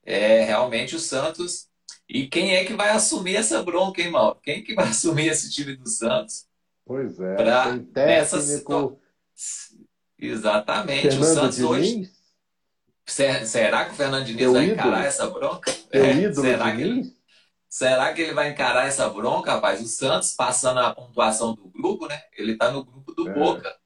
É 0.04 0.44
realmente 0.44 0.96
o 0.96 1.00
Santos. 1.00 1.68
E 2.08 2.26
quem 2.26 2.54
é 2.56 2.64
que 2.64 2.74
vai 2.74 2.90
assumir 2.90 3.36
essa 3.36 3.62
bronca, 3.62 4.02
hein, 4.02 4.10
Mauro? 4.10 4.38
Quem 4.42 4.62
que 4.62 4.74
vai 4.74 4.88
assumir 4.90 5.28
esse 5.28 5.50
time 5.50 5.76
do 5.76 5.88
Santos? 5.88 6.46
Pois 6.84 7.18
é, 7.18 7.34
pra, 7.36 7.64
tem 7.70 7.84
técnico. 7.84 9.00
Exatamente. 10.18 11.02
Fernando 11.02 11.22
o 11.22 11.34
Santos 11.34 11.56
Diniz, 11.56 11.70
hoje. 11.70 12.10
Será 13.46 13.84
que 13.84 13.92
o 13.92 13.94
Fernando 13.94 14.24
Diniz 14.24 14.38
Teu 14.40 14.52
vai 14.52 14.64
ídolo? 14.64 14.74
encarar 14.80 15.04
essa 15.04 15.28
bronca? 15.28 15.72
Teu 15.90 16.04
É, 16.04 16.12
ídolo 16.14 16.34
será 16.34 16.70
que 16.76 16.82
Diniz? 16.84 17.12
Será 17.76 18.12
que 18.14 18.22
ele 18.22 18.32
vai 18.32 18.50
encarar 18.50 18.86
essa 18.86 19.08
bronca, 19.08 19.54
rapaz? 19.54 19.80
O 19.80 19.88
Santos 19.88 20.30
passando 20.32 20.78
a 20.78 20.94
pontuação 20.94 21.56
do 21.56 21.68
grupo, 21.70 22.06
né? 22.06 22.22
Ele 22.38 22.56
tá 22.56 22.70
no 22.70 22.84
grupo 22.84 23.12
do 23.12 23.28
É. 23.28 23.34
Boca. 23.34 23.76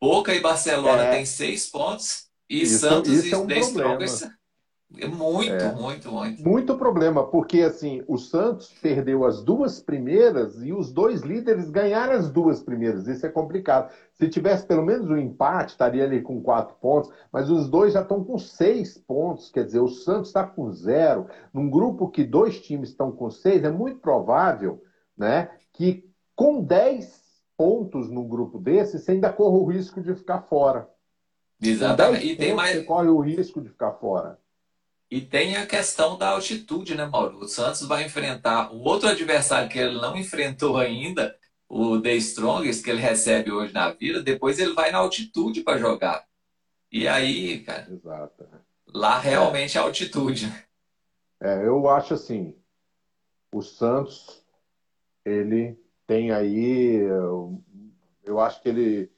Boca 0.00 0.34
e 0.34 0.40
Barcelona 0.40 1.04
É. 1.04 1.10
tem 1.12 1.24
seis 1.24 1.68
pontos 1.70 2.24
e 2.48 2.62
Isso- 2.62 2.80
Santos 2.80 3.12
isso 3.12 3.28
e 3.28 3.32
é 3.32 3.36
um 3.36 3.46
The 3.46 3.60
problema. 3.60 4.04
Strongest. 4.04 4.39
É 4.98 5.06
muito, 5.06 5.52
É. 5.52 5.72
muito, 5.72 6.10
muito. 6.10 6.42
Muito 6.42 6.76
problema, 6.76 7.24
porque 7.24 7.60
assim, 7.60 8.02
o 8.08 8.18
Santos 8.18 8.72
perdeu 8.82 9.24
as 9.24 9.42
duas 9.42 9.80
primeiras 9.80 10.60
e 10.62 10.72
os 10.72 10.92
dois 10.92 11.22
líderes 11.22 11.70
ganharam 11.70 12.14
as 12.14 12.28
duas 12.28 12.60
primeiras. 12.60 13.06
Isso 13.06 13.24
é 13.24 13.28
complicado. 13.28 13.92
Se 14.14 14.28
tivesse 14.28 14.66
pelo 14.66 14.84
menos 14.84 15.08
um 15.08 15.16
empate, 15.16 15.72
estaria 15.72 16.02
ali 16.02 16.20
com 16.20 16.42
quatro 16.42 16.74
pontos, 16.80 17.10
mas 17.32 17.48
os 17.48 17.68
dois 17.68 17.92
já 17.92 18.02
estão 18.02 18.24
com 18.24 18.36
seis 18.36 18.98
pontos. 18.98 19.50
Quer 19.50 19.64
dizer, 19.64 19.80
o 19.80 19.88
Santos 19.88 20.28
está 20.28 20.44
com 20.44 20.72
zero. 20.72 21.26
Num 21.54 21.70
grupo 21.70 22.08
que 22.08 22.24
dois 22.24 22.60
times 22.60 22.88
estão 22.90 23.12
com 23.12 23.30
seis, 23.30 23.62
é 23.62 23.70
muito 23.70 24.00
provável 24.00 24.82
né, 25.16 25.50
que 25.72 26.04
com 26.34 26.62
dez 26.62 27.20
pontos 27.56 28.10
num 28.10 28.26
grupo 28.26 28.58
desse, 28.58 28.98
você 28.98 29.12
ainda 29.12 29.30
corre 29.32 29.56
o 29.56 29.66
risco 29.66 30.00
de 30.00 30.14
ficar 30.14 30.40
fora. 30.42 30.88
Exatamente. 31.62 32.22
10 32.22 32.32
E 32.32 32.36
tem 32.36 32.54
mais. 32.54 32.76
Você 32.76 32.84
corre 32.84 33.08
o 33.08 33.20
risco 33.20 33.60
de 33.60 33.68
ficar 33.68 33.92
fora. 33.92 34.38
E 35.10 35.20
tem 35.20 35.56
a 35.56 35.66
questão 35.66 36.16
da 36.16 36.28
altitude, 36.28 36.94
né, 36.94 37.04
Mauro? 37.04 37.38
O 37.38 37.48
Santos 37.48 37.82
vai 37.82 38.04
enfrentar 38.04 38.72
o 38.72 38.78
outro 38.84 39.08
adversário 39.08 39.68
que 39.68 39.78
ele 39.78 40.00
não 40.00 40.14
enfrentou 40.16 40.76
ainda, 40.76 41.36
o 41.68 42.00
The 42.00 42.14
Strongest, 42.14 42.84
que 42.84 42.90
ele 42.90 43.00
recebe 43.00 43.50
hoje 43.50 43.72
na 43.72 43.90
vida, 43.90 44.22
depois 44.22 44.58
ele 44.58 44.72
vai 44.72 44.90
na 44.90 44.98
altitude 44.98 45.62
para 45.62 45.78
jogar. 45.78 46.24
E 46.92 47.06
aí, 47.06 47.60
cara, 47.60 47.88
Exato. 47.90 48.48
lá 48.86 49.18
realmente 49.18 49.76
é 49.78 49.80
altitude. 49.80 50.46
né? 50.46 50.64
É, 51.40 51.66
eu 51.66 51.88
acho 51.88 52.14
assim, 52.14 52.54
o 53.52 53.62
Santos, 53.62 54.44
ele 55.24 55.78
tem 56.06 56.32
aí, 56.32 56.96
eu, 56.96 57.62
eu 58.24 58.40
acho 58.40 58.60
que 58.60 58.68
ele 58.68 59.12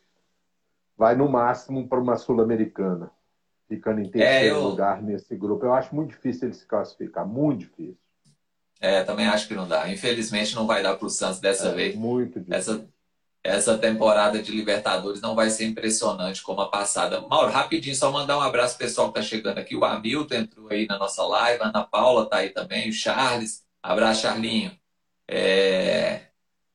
vai 0.96 1.16
no 1.16 1.28
máximo 1.28 1.88
para 1.88 1.98
uma 2.00 2.16
Sul-Americana, 2.16 3.10
ficando 3.76 4.00
em 4.00 4.10
terceiro 4.10 4.56
É, 4.56 4.60
eu- 4.60 4.70
lugar 4.70 5.02
nesse 5.02 5.34
grupo. 5.36 5.64
Eu 5.64 5.72
acho 5.72 5.94
muito 5.94 6.10
difícil 6.10 6.48
ele 6.48 6.54
se 6.54 6.66
classificar, 6.66 7.26
muito 7.26 7.60
difícil. 7.60 7.96
É, 8.80 9.02
também 9.04 9.26
acho 9.26 9.46
que 9.48 9.54
não 9.54 9.66
dá. 9.66 9.88
Infelizmente 9.90 10.54
não 10.54 10.66
vai 10.66 10.82
dar 10.82 10.96
para 10.96 11.06
o 11.06 11.10
Santos 11.10 11.40
dessa 11.40 11.68
É, 11.68 11.74
vez. 11.74 11.94
muito 11.94 12.40
difícil. 12.40 12.54
Essa, 12.54 12.88
essa 13.44 13.78
temporada 13.78 14.42
de 14.42 14.52
Libertadores 14.52 15.20
não 15.20 15.34
vai 15.34 15.50
ser 15.50 15.66
impressionante 15.66 16.42
como 16.42 16.60
a 16.60 16.70
passada. 16.70 17.20
Mauro, 17.22 17.50
rapidinho, 17.52 17.96
só 17.96 18.10
mandar 18.12 18.38
um 18.38 18.42
abraço 18.42 18.76
pessoal 18.78 19.12
que 19.12 19.18
está 19.18 19.28
chegando 19.36 19.58
aqui. 19.58 19.76
O 19.76 19.84
Hamilton 19.84 20.34
entrou 20.34 20.68
aí 20.70 20.86
na 20.86 20.98
nossa 20.98 21.24
live, 21.24 21.62
a 21.62 21.68
Ana 21.68 21.84
Paula 21.84 22.28
tá 22.28 22.38
aí 22.38 22.50
também, 22.50 22.88
o 22.90 22.92
Charles. 22.92 23.64
Abraço, 23.82 24.22
Charlinho. 24.22 24.76
É, 25.28 26.28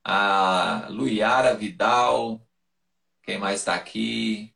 a 0.04 0.88
Luiara 0.90 1.56
Vidal. 1.56 2.42
Quem 3.24 3.38
mais 3.38 3.60
está 3.62 3.76
aqui? 3.76 4.56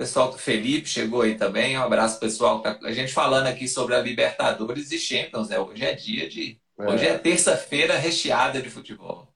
Pessoal 0.00 0.32
Felipe 0.32 0.88
chegou 0.88 1.20
aí 1.20 1.34
também. 1.34 1.76
Um 1.76 1.82
abraço, 1.82 2.18
pessoal. 2.18 2.62
Tá- 2.62 2.78
A 2.84 2.90
gente 2.90 3.12
falando 3.12 3.48
aqui 3.48 3.68
sobre 3.68 3.94
a 3.94 4.00
Libertadores 4.00 4.90
e 4.92 4.98
Champions, 4.98 5.50
né? 5.50 5.58
Hoje 5.58 5.84
é 5.84 5.92
dia 5.92 6.26
de. 6.26 6.58
Hoje 6.78 7.06
é 7.06 7.18
terça-feira 7.18 7.98
recheada 7.98 8.62
de 8.62 8.70
futebol. 8.70 9.28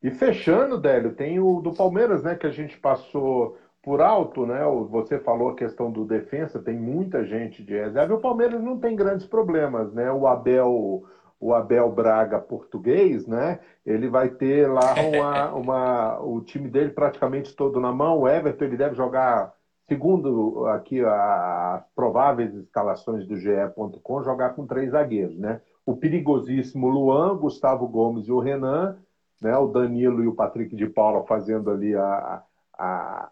E 0.00 0.12
fechando, 0.12 0.78
Délio, 0.78 1.16
tem 1.16 1.40
o 1.40 1.60
do 1.60 1.74
Palmeiras, 1.74 2.22
né, 2.22 2.36
que 2.36 2.46
a 2.46 2.52
gente 2.52 2.76
passou 2.76 3.58
por 3.82 4.00
alto, 4.00 4.46
né? 4.46 4.60
Você 4.88 5.18
falou 5.18 5.50
a 5.50 5.56
questão 5.56 5.90
do 5.90 6.04
defensa, 6.04 6.62
tem 6.62 6.78
muita 6.78 7.24
gente 7.24 7.64
de 7.64 7.72
reserva. 7.72 8.14
O 8.14 8.20
Palmeiras 8.20 8.62
não 8.62 8.78
tem 8.78 8.94
grandes 8.94 9.26
problemas, 9.26 9.92
né? 9.92 10.12
O 10.12 10.28
Abel, 10.28 11.02
o 11.42 11.52
Abel 11.54 11.90
Braga 11.90 12.38
português, 12.38 13.26
né? 13.26 13.58
Ele 13.84 14.08
vai 14.08 14.28
ter 14.28 14.68
lá 14.70 14.94
uma, 14.94 15.54
uma- 15.54 16.20
o 16.20 16.40
time 16.40 16.68
dele 16.68 16.90
praticamente 16.90 17.54
todo 17.54 17.80
na 17.80 17.92
mão. 17.92 18.20
O 18.20 18.28
Everton 18.28 18.64
ele 18.64 18.76
deve 18.76 18.94
jogar, 18.94 19.52
segundo 19.88 20.66
aqui 20.68 21.04
as 21.04 21.84
prováveis 21.94 22.54
escalações 22.54 23.26
do 23.26 23.36
GE.com, 23.36 24.22
jogar 24.22 24.50
com 24.50 24.66
três 24.66 24.92
zagueiros, 24.92 25.38
né? 25.38 25.60
O 25.84 25.96
perigosíssimo 25.96 26.88
Luan, 26.88 27.36
Gustavo 27.36 27.88
Gomes 27.88 28.26
e 28.28 28.32
o 28.32 28.38
Renan 28.38 28.96
né, 29.42 29.56
o 29.58 29.66
Danilo 29.66 30.22
e 30.22 30.28
o 30.28 30.34
Patrick 30.34 30.74
de 30.76 30.86
Paula 30.86 31.24
fazendo 31.26 31.68
ali 31.70 31.96
a, 31.96 32.42
a, 32.78 33.30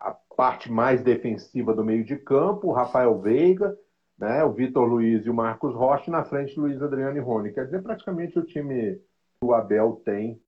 a 0.00 0.16
parte 0.34 0.72
mais 0.72 1.02
defensiva 1.02 1.74
do 1.74 1.84
meio 1.84 2.02
de 2.02 2.16
campo, 2.16 2.68
o 2.68 2.72
Rafael 2.72 3.18
Veiga, 3.20 3.76
né, 4.18 4.42
o 4.44 4.52
Vitor 4.52 4.86
Luiz 4.86 5.24
e 5.26 5.30
o 5.30 5.34
Marcos 5.34 5.74
Rocha, 5.74 6.10
na 6.10 6.24
frente 6.24 6.58
Luiz 6.58 6.80
Adriano 6.82 7.16
e 7.16 7.20
Rony. 7.20 7.52
Quer 7.52 7.66
dizer, 7.66 7.82
praticamente 7.82 8.38
o 8.38 8.44
time 8.44 8.96
que 8.96 9.44
o 9.44 9.54
Abel 9.54 10.00
tem 10.04 10.40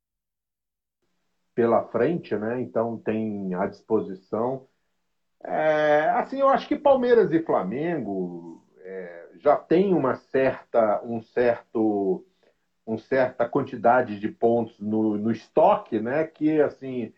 pela 1.55 1.85
frente, 1.89 2.37
né? 2.37 2.61
Então 2.61 2.99
tem 2.99 3.55
à 3.55 3.67
disposição. 3.67 4.67
É, 5.45 6.09
assim, 6.11 6.41
eu 6.41 6.49
acho 6.49 6.67
que 6.69 6.77
Palmeiras 6.77 7.33
e 7.33 7.43
Flamengo 7.43 8.65
é, 8.81 9.29
já 9.41 9.57
tem 9.57 9.93
uma 9.93 10.17
certa, 10.17 11.03
um 11.05 11.21
certo 11.21 12.25
uma 12.87 12.97
certa 12.97 13.47
quantidade 13.47 14.19
de 14.19 14.29
pontos 14.29 14.79
no, 14.81 15.19
no 15.19 15.31
estoque, 15.31 16.01
né? 16.01 16.25
Que 16.27 16.61
assim 16.63 17.13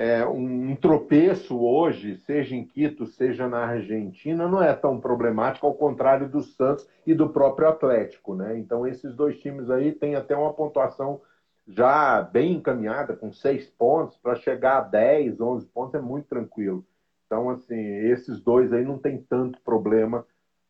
é 0.00 0.24
um, 0.24 0.76
tropeço 0.76 1.58
hoje, 1.58 2.18
seja 2.18 2.54
em 2.54 2.64
Quito, 2.64 3.04
seja 3.04 3.48
na 3.48 3.64
Argentina, 3.64 4.46
não 4.46 4.62
é 4.62 4.72
tão 4.72 5.00
problemático, 5.00 5.66
ao 5.66 5.74
contrário 5.74 6.28
do 6.28 6.40
Santos 6.40 6.88
e 7.04 7.12
do 7.12 7.28
próprio 7.28 7.68
Atlético, 7.68 8.32
né? 8.36 8.56
Então 8.56 8.86
esses 8.86 9.12
dois 9.12 9.40
times 9.40 9.68
aí 9.68 9.90
têm 9.90 10.14
até 10.14 10.36
uma 10.36 10.54
pontuação 10.54 11.20
já 11.66 12.22
bem 12.22 12.52
encaminhada, 12.52 13.16
com 13.16 13.32
seis 13.32 13.68
pontos, 13.70 14.16
para 14.18 14.36
chegar 14.36 14.78
a 14.78 14.82
10, 14.82 15.40
11 15.40 15.66
pontos 15.66 15.96
é 15.96 16.00
muito 16.00 16.28
tranquilo. 16.28 16.86
Então, 17.26 17.50
assim, 17.50 17.76
esses 17.76 18.40
dois 18.40 18.72
aí 18.72 18.84
não 18.84 18.98
tem 18.98 19.20
tanto 19.20 19.60
problema 19.62 20.24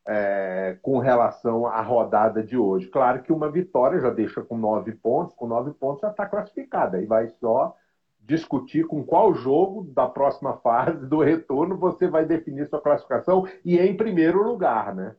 é, 0.07 0.79
com 0.81 0.99
relação 0.99 1.67
à 1.67 1.83
rodada 1.83 2.43
de 2.43 2.57
hoje. 2.57 2.89
Claro 2.89 3.23
que 3.23 3.31
uma 3.31 3.51
vitória 3.51 4.01
já 4.01 4.09
deixa 4.09 4.41
com 4.41 4.57
nove 4.57 4.93
pontos, 4.93 5.35
com 5.35 5.47
nove 5.47 5.71
pontos 5.73 6.01
já 6.01 6.11
está 6.11 6.25
classificada. 6.25 6.97
Aí 6.97 7.05
vai 7.05 7.29
só 7.29 7.77
discutir 8.29 8.87
com 8.87 9.03
qual 9.03 9.35
jogo 9.35 9.91
da 9.95 10.07
próxima 10.07 10.59
fase 10.59 11.07
do 11.07 11.21
retorno 11.21 11.79
você 11.79 12.07
vai 12.07 12.27
definir 12.27 12.69
sua 12.69 12.81
classificação 12.81 13.49
e 13.65 13.79
em 13.79 13.97
primeiro 13.97 14.43
lugar, 14.43 14.95
né? 14.95 15.17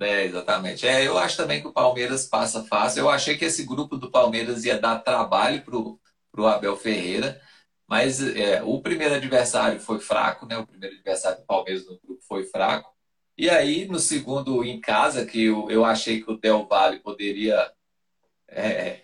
É, 0.00 0.24
exatamente. 0.24 0.88
É, 0.88 1.06
eu 1.06 1.18
acho 1.18 1.36
também 1.36 1.60
que 1.60 1.68
o 1.68 1.72
Palmeiras 1.72 2.26
passa 2.26 2.64
fácil. 2.64 3.00
Eu 3.00 3.10
achei 3.10 3.36
que 3.36 3.44
esse 3.44 3.64
grupo 3.64 3.96
do 3.96 4.10
Palmeiras 4.10 4.64
ia 4.64 4.78
dar 4.78 4.98
trabalho 5.00 5.62
pro, 5.62 6.00
pro 6.32 6.46
Abel 6.46 6.76
Ferreira, 6.76 7.40
mas 7.86 8.20
é, 8.20 8.62
o 8.62 8.80
primeiro 8.80 9.14
adversário 9.14 9.78
foi 9.78 10.00
fraco, 10.00 10.46
né? 10.46 10.56
O 10.56 10.66
primeiro 10.66 10.96
adversário 10.96 11.40
do 11.40 11.46
Palmeiras 11.46 11.86
no 11.86 12.00
grupo 12.02 12.22
foi 12.26 12.44
fraco. 12.44 12.90
E 13.36 13.50
aí, 13.50 13.86
no 13.86 13.98
segundo 13.98 14.64
em 14.64 14.80
casa, 14.80 15.26
que 15.26 15.44
eu, 15.44 15.70
eu 15.70 15.84
achei 15.84 16.22
que 16.22 16.30
o 16.30 16.38
Del 16.38 16.66
Valle 16.66 17.00
poderia 17.00 17.70
é, 18.48 19.03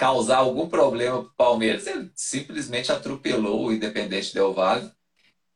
causar 0.00 0.38
algum 0.38 0.66
problema 0.66 1.18
para 1.18 1.28
o 1.28 1.34
Palmeiras, 1.34 1.86
ele 1.86 2.10
simplesmente 2.14 2.90
atropelou 2.90 3.66
o 3.66 3.72
Independente 3.72 4.32
Del 4.32 4.54
Valle. 4.54 4.90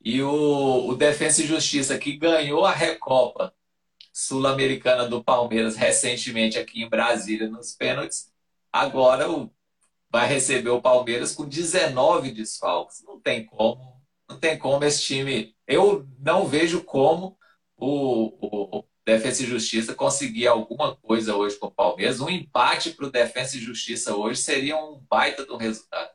E 0.05 0.23
o, 0.23 0.87
o 0.87 0.95
Defensa 0.95 1.43
e 1.43 1.47
Justiça, 1.47 1.99
que 1.99 2.19
ganhou 2.19 2.67
a 2.67 2.71
Recopa 2.71 3.55
Sul-Americana 4.13 5.09
do 5.09 5.25
Palmeiras 5.25 5.77
recentemente 5.77 6.59
aqui 6.59 6.83
em 6.83 6.91
Brasília, 6.91 7.49
nos 7.49 7.73
pênaltis, 7.75 8.31
agora 8.71 9.31
o, 9.31 9.51
vai 10.11 10.29
receber 10.29 10.69
o 10.69 10.83
Palmeiras 10.83 11.35
com 11.35 11.49
19 11.49 12.31
desfalques. 12.31 13.03
Não 13.03 13.19
tem 13.19 13.47
como, 13.47 13.99
não 14.29 14.39
tem 14.39 14.59
como 14.59 14.85
esse 14.85 15.03
time. 15.05 15.57
Eu 15.67 16.07
não 16.19 16.47
vejo 16.47 16.85
como 16.85 17.39
o, 17.79 18.77
o 18.79 18.85
Defensa 19.07 19.43
e 19.43 19.47
Justiça 19.47 19.95
conseguir 19.95 20.47
alguma 20.47 20.97
coisa 20.97 21.37
hoje 21.37 21.57
com 21.57 21.67
o 21.67 21.71
Palmeiras. 21.71 22.21
Um 22.21 22.29
empate 22.29 22.91
para 22.91 23.07
o 23.07 23.11
Defensa 23.11 23.57
e 23.57 23.61
Justiça 23.61 24.17
hoje 24.17 24.41
seria 24.41 24.77
um 24.77 25.01
baita 25.11 25.45
do 25.45 25.57
resultado. 25.57 26.11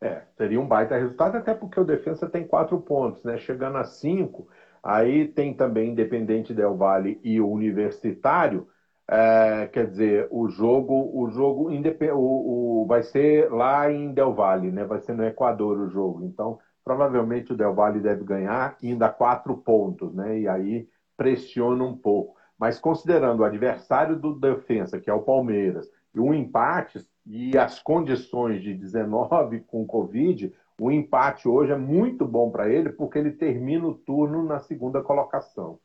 É, 0.00 0.22
seria 0.36 0.60
um 0.60 0.66
baita 0.66 0.96
resultado, 0.96 1.36
até 1.36 1.54
porque 1.54 1.80
o 1.80 1.84
defesa 1.84 2.28
tem 2.28 2.46
quatro 2.46 2.78
pontos, 2.78 3.24
né? 3.24 3.38
Chegando 3.38 3.78
a 3.78 3.84
cinco, 3.84 4.46
Aí 4.86 5.26
tem 5.26 5.52
também 5.52 5.90
Independente 5.90 6.54
Del 6.54 6.76
Valle 6.76 7.20
e 7.24 7.40
o 7.40 7.50
Universitário. 7.50 8.68
É, 9.10 9.66
quer 9.72 9.88
dizer, 9.88 10.28
o 10.30 10.48
jogo, 10.48 11.10
o 11.12 11.28
jogo 11.28 11.70
o, 11.72 12.82
o, 12.82 12.86
vai 12.86 13.02
ser 13.02 13.50
lá 13.52 13.90
em 13.90 14.12
Del 14.12 14.32
Valle, 14.32 14.70
né? 14.70 14.84
Vai 14.84 15.00
ser 15.00 15.14
no 15.14 15.24
Equador 15.24 15.80
o 15.80 15.88
jogo. 15.90 16.24
Então, 16.24 16.60
provavelmente 16.84 17.52
o 17.52 17.56
Del 17.56 17.74
Valle 17.74 17.98
deve 17.98 18.22
ganhar 18.22 18.76
ainda 18.80 19.08
quatro 19.08 19.56
pontos, 19.56 20.14
né? 20.14 20.38
E 20.38 20.46
aí 20.46 20.88
pressiona 21.16 21.84
um 21.84 21.96
pouco. 21.96 22.36
Mas 22.58 22.78
considerando 22.78 23.40
o 23.40 23.44
adversário 23.44 24.16
do 24.18 24.34
defensa, 24.34 24.98
que 24.98 25.10
é 25.10 25.12
o 25.12 25.22
Palmeiras, 25.22 25.90
e 26.14 26.20
um 26.20 26.32
empate 26.32 27.06
e 27.26 27.56
as 27.58 27.78
condições 27.78 28.62
de 28.62 28.72
19 28.72 29.60
com 29.60 29.86
Covid, 29.86 30.52
o 30.80 30.90
empate 30.90 31.48
hoje 31.48 31.72
é 31.72 31.76
muito 31.76 32.24
bom 32.24 32.50
para 32.50 32.70
ele, 32.70 32.90
porque 32.90 33.18
ele 33.18 33.32
termina 33.32 33.86
o 33.86 33.94
turno 33.94 34.44
na 34.44 34.60
segunda 34.60 35.02
colocação. 35.02 35.78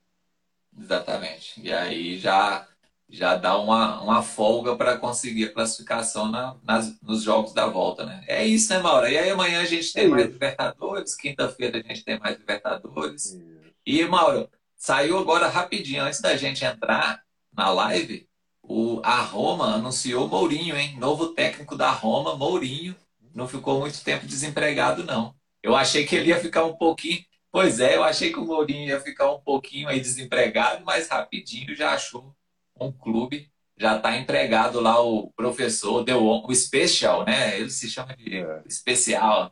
Exatamente. 0.78 1.60
E 1.62 1.74
aí 1.74 2.18
já, 2.18 2.68
já 3.10 3.36
dá 3.36 3.58
uma, 3.58 4.02
uma 4.02 4.22
folga 4.22 4.76
para 4.76 4.98
conseguir 4.98 5.46
a 5.46 5.54
classificação 5.54 6.30
na, 6.30 6.56
nas, 6.64 7.02
nos 7.02 7.24
jogos 7.24 7.54
da 7.54 7.68
volta, 7.68 8.06
né? 8.06 8.24
É 8.28 8.46
isso, 8.46 8.72
né, 8.74 8.80
Maura? 8.80 9.10
E 9.10 9.18
aí 9.18 9.30
amanhã 9.30 9.62
a 9.62 9.66
gente 9.66 9.92
tem 9.92 10.06
é 10.06 10.08
mais 10.08 10.28
Libertadores, 10.28 11.16
quinta-feira 11.16 11.80
a 11.80 11.82
gente 11.82 12.06
tem 12.06 12.20
mais 12.20 12.38
Libertadores. 12.38 13.38
E, 13.86 14.06
Mauro, 14.06 14.48
saiu 14.82 15.20
agora 15.20 15.48
rapidinho, 15.48 16.04
antes 16.04 16.20
da 16.20 16.36
gente 16.36 16.66
entrar 16.66 17.22
na 17.54 17.70
live, 17.70 18.28
o, 18.64 19.00
a 19.04 19.22
Roma 19.22 19.76
anunciou 19.76 20.28
Mourinho, 20.28 20.76
hein? 20.76 20.98
Novo 20.98 21.36
técnico 21.36 21.78
da 21.78 21.92
Roma, 21.92 22.36
Mourinho. 22.36 22.96
Não 23.36 23.48
ficou 23.48 23.80
muito 23.80 24.04
tempo 24.04 24.26
desempregado, 24.26 25.04
não. 25.04 25.36
Eu 25.62 25.76
achei 25.76 26.04
que 26.04 26.16
ele 26.16 26.30
ia 26.30 26.40
ficar 26.40 26.66
um 26.66 26.76
pouquinho. 26.76 27.24
Pois 27.52 27.80
é, 27.80 27.96
eu 27.96 28.04
achei 28.04 28.34
que 28.34 28.40
o 28.40 28.46
Mourinho 28.46 28.88
ia 28.88 29.00
ficar 29.00 29.32
um 29.32 29.40
pouquinho 29.40 29.88
aí 29.88 30.00
desempregado, 30.00 30.84
mas 30.84 31.08
rapidinho 31.08 31.76
já 31.76 31.92
achou 31.94 32.36
um 32.80 32.92
clube. 32.92 33.52
Já 33.78 33.98
está 33.98 34.18
empregado 34.18 34.80
lá 34.80 35.00
o 35.00 35.32
professor, 35.34 36.04
deu 36.04 36.26
o 36.26 36.56
special, 36.56 37.24
né? 37.24 37.60
Ele 37.60 37.70
se 37.70 37.88
chama 37.88 38.16
de 38.16 38.38
é. 38.38 38.64
especial. 38.66 39.52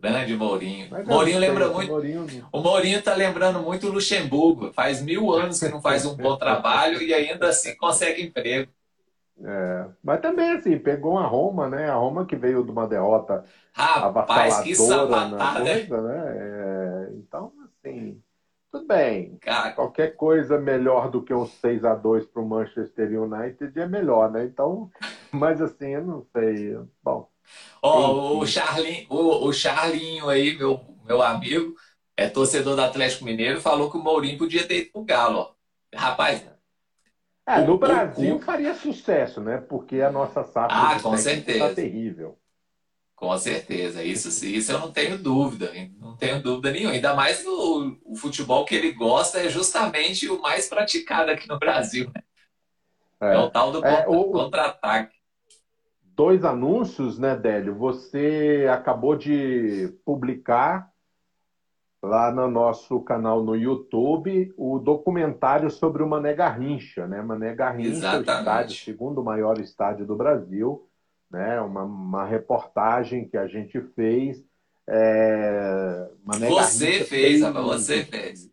Grande 0.00 0.36
Mourinho. 0.36 0.88
Mas 0.90 1.06
Mourinho 1.06 1.38
lembra 1.38 1.68
muito. 1.68 1.90
Mourinho... 1.90 2.26
O 2.50 2.60
Mourinho 2.60 3.02
tá 3.02 3.14
lembrando 3.14 3.60
muito 3.60 3.86
o 3.86 3.92
Luxemburgo. 3.92 4.72
Faz 4.72 5.02
mil 5.02 5.30
anos 5.30 5.60
que 5.60 5.68
não 5.68 5.80
faz 5.80 6.06
um 6.06 6.16
bom 6.16 6.36
trabalho 6.36 7.02
e 7.02 7.12
ainda 7.12 7.48
assim 7.48 7.76
consegue 7.76 8.22
emprego. 8.22 8.70
É, 9.42 9.86
mas 10.02 10.20
também 10.20 10.50
assim, 10.50 10.78
pegou 10.78 11.18
a 11.18 11.26
Roma, 11.26 11.68
né? 11.68 11.88
A 11.88 11.94
Roma 11.94 12.26
que 12.26 12.36
veio 12.36 12.62
de 12.62 12.70
uma 12.70 12.86
derrota 12.86 13.44
Rapaz, 13.72 14.60
que 14.60 14.74
sapatada. 14.74 15.64
Coisa, 15.64 16.02
né? 16.02 16.36
É, 16.36 17.12
então, 17.14 17.52
assim, 17.64 18.22
tudo 18.70 18.86
bem. 18.86 19.38
Cara, 19.40 19.72
Qualquer 19.72 20.14
coisa 20.14 20.58
melhor 20.58 21.10
do 21.10 21.22
que 21.22 21.32
um 21.32 21.46
6 21.46 21.84
a 21.84 21.94
2 21.94 22.26
para 22.26 22.42
o 22.42 22.46
Manchester 22.46 23.20
United 23.20 23.78
é 23.80 23.86
melhor, 23.86 24.30
né? 24.30 24.44
Então, 24.44 24.90
mas 25.32 25.62
assim, 25.62 25.88
eu 25.88 26.04
não 26.04 26.22
sei. 26.32 26.78
Bom, 27.02 27.28
Ó, 27.82 28.38
o 28.38 28.46
Charlinho, 28.46 29.06
o, 29.08 29.46
o 29.46 29.52
Charlinho 29.52 30.28
aí, 30.28 30.56
meu, 30.56 30.80
meu 31.04 31.22
amigo, 31.22 31.74
é 32.16 32.28
torcedor 32.28 32.76
do 32.76 32.82
Atlético 32.82 33.24
Mineiro, 33.24 33.60
falou 33.60 33.90
que 33.90 33.96
o 33.96 34.02
Mourinho 34.02 34.38
podia 34.38 34.66
ter 34.66 34.82
ido 34.82 34.92
pro 34.92 35.04
Galo, 35.04 35.38
ó. 35.38 35.52
Rapaz. 35.94 36.44
É, 37.46 37.62
no 37.62 37.74
o, 37.74 37.78
Brasil 37.78 38.36
o, 38.36 38.40
faria 38.40 38.74
sucesso, 38.74 39.40
né? 39.40 39.56
Porque 39.56 40.02
a 40.02 40.12
nossa 40.12 40.44
safra 40.44 40.76
ah, 40.76 41.00
com 41.00 41.12
tá 41.12 41.16
certeza. 41.16 41.68
tá 41.68 41.74
terrível. 41.74 42.38
Com 43.16 43.36
certeza, 43.36 44.02
isso, 44.02 44.28
isso 44.46 44.72
eu 44.72 44.78
não 44.78 44.90
tenho 44.90 45.18
dúvida, 45.18 45.70
não 45.98 46.16
tenho 46.16 46.42
dúvida 46.42 46.70
nenhuma. 46.70 46.94
Ainda 46.94 47.14
mais 47.14 47.44
o, 47.44 47.98
o 48.02 48.16
futebol 48.16 48.64
que 48.64 48.74
ele 48.74 48.92
gosta 48.92 49.40
é 49.40 49.48
justamente 49.48 50.26
o 50.26 50.40
mais 50.40 50.68
praticado 50.68 51.30
aqui 51.30 51.46
no 51.46 51.58
Brasil, 51.58 52.10
né? 52.14 52.22
É, 53.20 53.34
é 53.34 53.38
o 53.38 53.50
tal 53.50 53.72
do 53.72 53.84
é, 53.84 54.04
contra-ataque 54.04 55.19
dois 56.20 56.44
anúncios, 56.44 57.18
né, 57.18 57.34
Délio? 57.34 57.74
Você 57.76 58.66
acabou 58.70 59.16
de 59.16 59.90
publicar 60.04 60.90
lá 62.02 62.30
no 62.30 62.46
nosso 62.46 63.00
canal 63.00 63.42
no 63.42 63.56
YouTube 63.56 64.52
o 64.54 64.78
documentário 64.78 65.70
sobre 65.70 66.02
o 66.02 66.06
Mané 66.06 66.34
Garrincha, 66.34 67.06
né? 67.06 67.22
Mané 67.22 67.54
Garrincha, 67.54 68.06
é 68.06 68.18
o 68.18 68.20
estádio, 68.20 68.76
segundo 68.76 69.24
maior 69.24 69.58
estádio 69.58 70.04
do 70.04 70.14
Brasil, 70.14 70.86
né? 71.30 71.58
Uma, 71.62 71.84
uma 71.84 72.26
reportagem 72.26 73.26
que 73.26 73.38
a 73.38 73.46
gente 73.46 73.80
fez. 73.96 74.44
É... 74.86 76.06
Mané 76.22 76.50
você 76.50 76.84
Garrincha 76.84 77.04
fez, 77.06 77.40
fez, 77.40 77.54
você 77.54 78.04
fez. 78.04 78.50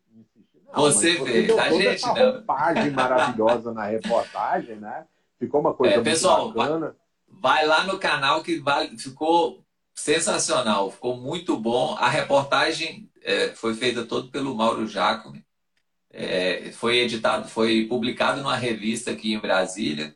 Não, 0.73 0.83
você 0.83 1.15
fez, 1.15 1.57
a 1.57 1.69
gente 1.71 2.05
não. 2.05 2.95
maravilhosa 2.95 3.73
na 3.73 3.87
reportagem, 3.87 4.77
né? 4.77 5.05
Ficou 5.37 5.59
uma 5.59 5.73
coisa 5.73 5.95
é, 5.95 6.01
pessoal, 6.01 6.45
muito 6.45 6.55
bacana. 6.55 6.95
Vai 7.27 7.65
lá 7.65 7.83
no 7.83 7.99
canal 7.99 8.41
que 8.41 8.61
ficou 8.97 9.63
sensacional, 9.95 10.91
ficou 10.91 11.17
muito 11.17 11.57
bom. 11.57 11.95
A 11.95 12.07
reportagem 12.07 13.09
é, 13.21 13.49
foi 13.49 13.73
feita 13.75 14.05
todo 14.05 14.29
pelo 14.29 14.55
Mauro 14.55 14.87
Jacome. 14.87 15.45
É, 16.09 16.71
foi 16.71 16.99
editado, 16.99 17.47
foi 17.47 17.85
publicado 17.85 18.41
numa 18.41 18.55
revista 18.55 19.11
aqui 19.11 19.33
em 19.33 19.39
Brasília. 19.39 20.15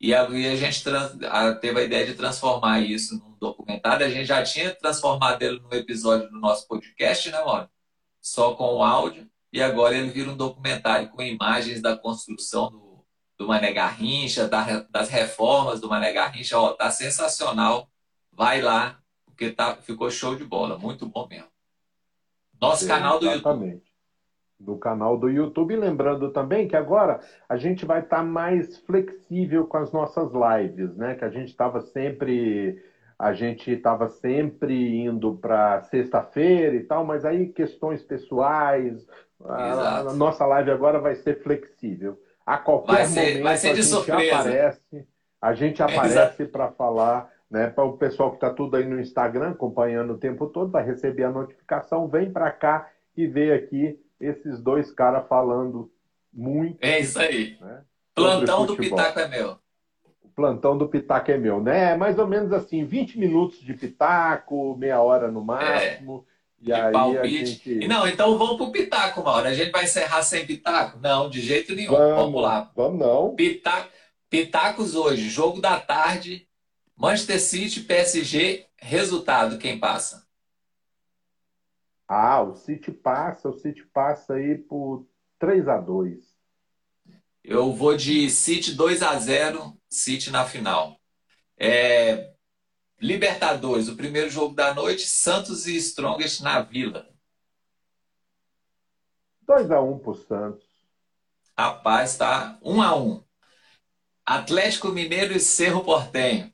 E 0.00 0.14
a, 0.14 0.28
e 0.30 0.46
a 0.46 0.56
gente 0.56 0.82
trans, 0.82 1.16
a, 1.22 1.54
teve 1.54 1.80
a 1.80 1.84
ideia 1.84 2.06
de 2.06 2.14
transformar 2.14 2.80
isso 2.80 3.18
num 3.18 3.36
documentário. 3.38 4.06
A 4.06 4.10
gente 4.10 4.26
já 4.26 4.42
tinha 4.42 4.74
transformado 4.74 5.42
ele 5.42 5.60
num 5.60 5.72
episódio 5.72 6.30
do 6.30 6.40
nosso 6.40 6.66
podcast, 6.66 7.30
né, 7.30 7.42
Mauro? 7.44 7.68
Só 8.20 8.54
com 8.54 8.76
o 8.76 8.82
áudio. 8.82 9.28
E 9.52 9.62
agora 9.62 9.96
ele 9.96 10.10
vira 10.10 10.30
um 10.30 10.36
documentário 10.36 11.08
com 11.10 11.22
imagens 11.22 11.82
da 11.82 11.96
construção 11.96 12.70
do 12.70 12.89
do 13.40 13.48
Mané 13.48 13.72
Garrincha, 13.72 14.46
das 14.90 15.08
reformas 15.08 15.80
do 15.80 15.88
Mané 15.88 16.12
Garrincha, 16.12 16.58
ó, 16.58 16.74
tá 16.74 16.90
sensacional. 16.90 17.88
Vai 18.30 18.60
lá, 18.60 18.98
porque 19.24 19.48
tá, 19.48 19.76
ficou 19.76 20.10
show 20.10 20.36
de 20.36 20.44
bola, 20.44 20.76
muito 20.76 21.08
bom 21.08 21.26
mesmo. 21.26 21.48
Nosso 22.60 22.86
canal 22.86 23.18
do 23.18 23.26
exatamente. 23.26 23.72
YouTube. 23.76 23.90
Do 24.60 24.76
canal 24.76 25.16
do 25.16 25.30
YouTube. 25.30 25.74
Lembrando 25.74 26.30
também 26.30 26.68
que 26.68 26.76
agora 26.76 27.20
a 27.48 27.56
gente 27.56 27.86
vai 27.86 28.00
estar 28.00 28.18
tá 28.18 28.22
mais 28.22 28.76
flexível 28.80 29.66
com 29.66 29.78
as 29.78 29.90
nossas 29.90 30.30
lives, 30.32 30.94
né? 30.98 31.14
Que 31.14 31.24
a 31.24 31.30
gente 31.30 31.48
estava 31.48 31.80
sempre. 31.80 32.84
A 33.18 33.32
gente 33.32 33.70
estava 33.70 34.10
sempre 34.10 34.98
indo 34.98 35.36
para 35.36 35.80
sexta-feira 35.84 36.76
e 36.76 36.84
tal, 36.84 37.06
mas 37.06 37.24
aí 37.24 37.48
questões 37.48 38.02
pessoais. 38.02 39.06
A, 39.42 40.00
a 40.00 40.12
nossa 40.12 40.44
live 40.44 40.70
agora 40.70 40.98
vai 40.98 41.14
ser 41.14 41.42
flexível. 41.42 42.18
A 42.44 42.58
qualquer 42.58 42.92
vai 42.92 43.04
ser, 43.06 43.20
momento 43.20 43.42
vai 43.42 43.56
ser 43.56 43.74
de 43.74 43.80
a 43.80 43.82
gente 43.82 43.86
surpresa. 43.86 44.36
aparece, 44.36 45.06
a 45.40 45.54
gente 45.54 45.82
aparece 45.82 46.44
para 46.46 46.70
falar, 46.72 47.30
né? 47.50 47.68
Para 47.68 47.84
o 47.84 47.96
pessoal 47.96 48.30
que 48.30 48.36
está 48.36 48.50
tudo 48.50 48.76
aí 48.76 48.84
no 48.84 49.00
Instagram 49.00 49.50
acompanhando 49.50 50.14
o 50.14 50.18
tempo 50.18 50.46
todo, 50.46 50.70
vai 50.70 50.84
receber 50.84 51.24
a 51.24 51.30
notificação, 51.30 52.08
vem 52.08 52.30
para 52.30 52.50
cá 52.50 52.90
e 53.16 53.26
vê 53.26 53.52
aqui 53.52 53.98
esses 54.20 54.60
dois 54.60 54.90
caras 54.90 55.26
falando 55.28 55.90
muito. 56.32 56.78
É 56.80 57.00
isso 57.00 57.18
aí. 57.18 57.56
Né, 57.60 57.82
Plantão 58.14 58.66
do 58.66 58.76
Pitaco 58.76 59.18
é 59.18 59.28
meu. 59.28 59.58
O 60.22 60.28
plantão 60.28 60.78
do 60.78 60.88
Pitaco 60.88 61.30
é 61.30 61.38
meu, 61.38 61.62
né? 61.62 61.92
É 61.92 61.96
mais 61.96 62.18
ou 62.18 62.26
menos 62.26 62.52
assim, 62.52 62.84
20 62.84 63.18
minutos 63.18 63.60
de 63.60 63.74
Pitaco, 63.74 64.76
meia 64.76 65.00
hora 65.00 65.30
no 65.30 65.44
máximo. 65.44 66.24
É. 66.26 66.29
E 66.60 66.72
aí 66.72 66.92
palpite. 66.92 67.46
Gente... 67.46 67.88
Não, 67.88 68.06
então 68.06 68.36
vamos 68.36 68.56
pro 68.56 68.70
Pitaco, 68.70 69.22
hora. 69.22 69.48
A 69.48 69.54
gente 69.54 69.70
vai 69.70 69.84
encerrar 69.84 70.22
sem 70.22 70.46
Pitaco? 70.46 70.98
Não, 71.00 71.30
de 71.30 71.40
jeito 71.40 71.74
nenhum. 71.74 71.92
Vamos, 71.92 72.16
vamos 72.16 72.42
lá. 72.42 72.70
Vamos 72.76 72.98
não. 72.98 73.34
Pitaco, 73.34 73.90
Pitacos 74.28 74.94
hoje, 74.94 75.28
jogo 75.28 75.60
da 75.60 75.80
tarde, 75.80 76.46
Manchester 76.96 77.40
City, 77.40 77.80
PSG, 77.80 78.66
resultado, 78.76 79.58
quem 79.58 79.80
passa? 79.80 80.24
Ah, 82.06 82.42
o 82.42 82.54
City 82.54 82.92
passa, 82.92 83.48
o 83.48 83.52
City 83.52 83.82
passa 83.92 84.34
aí 84.34 84.56
por 84.56 85.06
3 85.38 85.68
a 85.68 85.78
2 85.78 86.18
Eu 87.42 87.72
vou 87.72 87.96
de 87.96 88.28
City 88.28 88.72
2 88.72 89.02
a 89.02 89.18
0 89.18 89.76
City 89.88 90.30
na 90.30 90.44
final. 90.44 91.00
É, 91.56 92.32
Libertadores, 93.00 93.88
o 93.88 93.96
primeiro 93.96 94.28
jogo 94.28 94.54
da 94.54 94.74
noite, 94.74 95.06
Santos 95.06 95.66
e 95.66 95.76
Strongest 95.76 96.42
na 96.42 96.60
Vila. 96.60 97.08
2x1 99.48 99.92
um 99.92 99.98
pro 99.98 100.14
Santos. 100.14 100.64
Rapaz, 101.58 102.16
tá 102.16 102.58
1 102.62 102.74
um 102.74 102.82
a 102.82 102.94
1 102.94 103.10
um. 103.10 103.24
Atlético 104.24 104.88
Mineiro 104.90 105.32
e 105.32 105.40
Cerro 105.40 105.82
Portenho. 105.82 106.52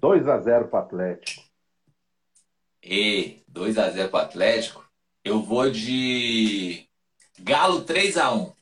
2x0 0.00 0.68
pro 0.68 0.78
Atlético. 0.78 1.42
E 2.82 3.44
2x0 3.52 4.08
pro 4.08 4.18
Atlético. 4.18 4.88
Eu 5.24 5.42
vou 5.42 5.70
de 5.70 6.88
Galo 7.40 7.84
3x1. 7.84 8.59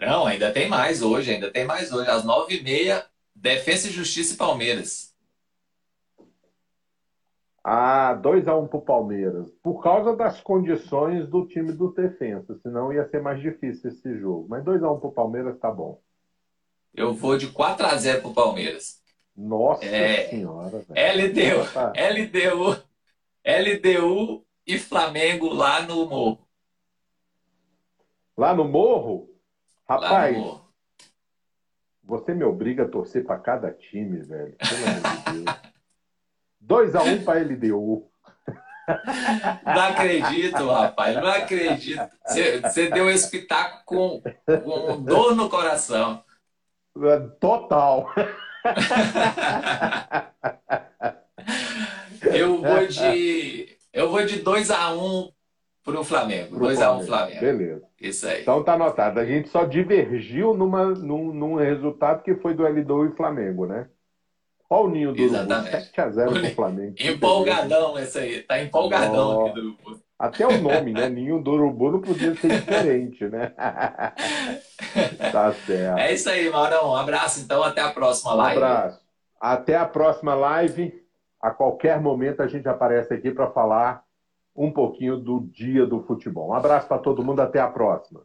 Não, 0.00 0.26
ainda 0.26 0.52
tem 0.52 0.68
mais 0.68 1.02
hoje, 1.02 1.32
ainda 1.32 1.50
tem 1.50 1.64
mais 1.64 1.92
hoje. 1.92 2.08
Às 2.10 2.24
nove 2.24 2.58
e 2.58 2.62
meia, 2.62 3.04
Defesa 3.34 3.88
e 3.88 3.90
Justiça 3.90 4.34
e 4.34 4.36
Palmeiras. 4.36 5.10
Ah, 7.62 8.14
2x1 8.22 8.68
pro 8.68 8.80
Palmeiras. 8.80 9.50
Por 9.62 9.82
causa 9.82 10.16
das 10.16 10.40
condições 10.40 11.28
do 11.28 11.46
time 11.46 11.72
do 11.72 11.92
defensa. 11.92 12.58
Senão 12.62 12.92
ia 12.92 13.08
ser 13.10 13.20
mais 13.20 13.40
difícil 13.40 13.90
esse 13.90 14.18
jogo. 14.18 14.46
Mas 14.48 14.64
2x1 14.64 14.98
pro 14.98 15.12
Palmeiras 15.12 15.58
tá 15.58 15.70
bom. 15.70 16.00
Eu 16.94 17.12
vou 17.12 17.36
de 17.36 17.48
4x0 17.48 18.22
pro 18.22 18.32
Palmeiras. 18.32 19.00
Nossa 19.36 19.84
É. 19.84 20.28
senhora, 20.28 20.84
velho. 20.88 21.28
LDU, 21.28 21.72
Tá. 21.72 21.92
LDU, 21.94 22.82
LDU 23.44 24.44
e 24.66 24.78
Flamengo 24.78 25.48
lá 25.52 25.82
no 25.82 26.06
Morro. 26.06 26.46
Lá 28.36 28.54
no 28.54 28.64
Morro? 28.64 29.28
Rapaz, 29.90 30.36
Morro. 30.36 30.64
você 32.04 32.32
me 32.32 32.44
obriga 32.44 32.84
a 32.84 32.88
torcer 32.88 33.24
pra 33.24 33.36
cada 33.36 33.72
time, 33.72 34.20
velho. 34.20 34.56
Pelo 34.56 34.86
amor 34.86 35.34
de 35.34 35.44
Deus. 36.62 36.92
2x1 36.94 37.24
pra 37.24 37.40
LDU. 37.40 38.08
Não 39.66 39.82
acredito, 39.82 40.68
rapaz, 40.68 41.16
não 41.16 41.26
acredito. 41.26 42.08
Você, 42.24 42.60
você 42.60 42.88
deu 42.88 43.10
esse 43.10 43.28
pitaco 43.28 43.84
com, 43.84 44.22
com 44.62 45.02
dor 45.02 45.34
no 45.34 45.50
coração. 45.50 46.22
Total. 47.40 48.06
Eu 52.32 52.60
vou 52.60 52.86
de. 52.86 53.76
Eu 53.92 54.08
vou 54.08 54.24
de 54.24 54.40
2x1 54.42 55.32
pro 55.84 56.04
Flamengo. 56.04 56.56
Pro 56.56 56.66
2x1 56.66 56.78
Palmeiras. 56.78 57.06
Flamengo. 57.06 57.40
Beleza. 57.40 57.82
Isso 58.00 58.26
aí. 58.26 58.42
Então 58.42 58.62
tá 58.62 58.74
anotado. 58.74 59.20
A 59.20 59.24
gente 59.26 59.48
só 59.48 59.64
divergiu 59.64 60.54
numa, 60.54 60.86
num, 60.86 61.32
num 61.32 61.54
resultado 61.56 62.22
que 62.22 62.34
foi 62.36 62.54
do 62.54 62.66
LDU 62.66 63.06
e 63.06 63.16
Flamengo, 63.16 63.66
né? 63.66 63.88
Olha 64.68 64.84
o 64.84 64.90
ninho 64.90 65.12
do. 65.12 65.20
Exatamente. 65.22 65.90
7x0 65.92 66.28
O 66.28 66.32
pro. 66.32 66.50
Flamengo. 66.54 66.94
Empolgadão 66.98 67.98
esse 67.98 68.18
aí. 68.18 68.42
Tá 68.42 68.62
empolgadão 68.62 69.38
Ó. 69.38 69.46
aqui 69.46 69.54
do 69.54 69.60
Urubu. 69.60 70.00
Até 70.16 70.46
o 70.46 70.60
nome, 70.60 70.92
né? 70.92 71.08
Ninho 71.08 71.42
do 71.42 71.50
Urubu 71.52 71.92
não 71.92 72.00
podia 72.00 72.34
ser 72.36 72.48
diferente, 72.60 73.24
né? 73.26 73.52
tá 75.32 75.52
certo. 75.66 75.98
É 75.98 76.12
isso 76.12 76.28
aí, 76.28 76.48
Maurão. 76.50 76.90
Um 76.90 76.94
abraço, 76.96 77.40
então. 77.40 77.62
Até 77.62 77.80
a 77.80 77.90
próxima 77.90 78.34
Um 78.34 78.36
live. 78.36 78.62
abraço. 78.62 79.00
Até 79.40 79.76
a 79.76 79.86
próxima 79.86 80.34
live. 80.34 80.92
A 81.40 81.50
qualquer 81.50 82.00
momento 82.00 82.42
a 82.42 82.46
gente 82.46 82.68
aparece 82.68 83.14
aqui 83.14 83.30
para 83.30 83.50
falar 83.50 84.04
um 84.54 84.70
pouquinho 84.70 85.16
do 85.16 85.40
dia 85.52 85.86
do 85.86 86.02
futebol. 86.02 86.50
Um 86.50 86.54
abraço 86.54 86.86
para 86.88 86.98
todo 86.98 87.24
mundo. 87.24 87.40
Até 87.40 87.60
a 87.60 87.68
próxima. 87.68 88.22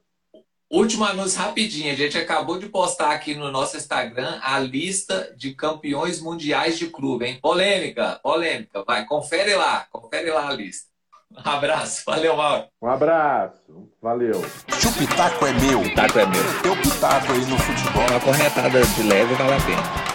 Último 0.71 1.05
anúncio 1.05 1.39
rapidinho. 1.39 1.91
A 1.91 1.95
gente 1.95 2.17
acabou 2.17 2.57
de 2.57 2.67
postar 2.67 3.11
aqui 3.11 3.35
no 3.35 3.51
nosso 3.51 3.77
Instagram 3.77 4.39
a 4.41 4.59
lista 4.59 5.33
de 5.37 5.53
campeões 5.53 6.19
mundiais 6.19 6.77
de 6.77 6.87
clube, 6.87 7.25
hein? 7.25 7.39
Polêmica, 7.41 8.19
polêmica. 8.23 8.83
Vai, 8.83 9.05
confere 9.05 9.55
lá, 9.55 9.85
confere 9.91 10.31
lá 10.31 10.49
a 10.49 10.53
lista. 10.53 10.89
Um 11.31 11.49
abraço. 11.49 12.03
Valeu, 12.05 12.35
Mauro. 12.35 12.65
Um 12.81 12.87
abraço. 12.87 13.89
Valeu. 14.01 14.41
Se 14.69 14.87
o 14.87 14.93
pitaco 14.93 15.45
é 15.45 15.53
meu, 15.53 15.95
Taco 15.95 16.19
é 16.19 16.25
meu. 16.25 16.61
teu 16.61 16.75
pitaco 16.77 17.31
aí 17.31 17.45
no 17.45 17.57
futebol. 17.57 18.07
Uma 18.09 18.19
cornetada 18.19 18.81
de 18.81 19.03
leve 19.03 19.33
vale 19.35 19.53
a 19.53 19.61
pena. 19.61 20.14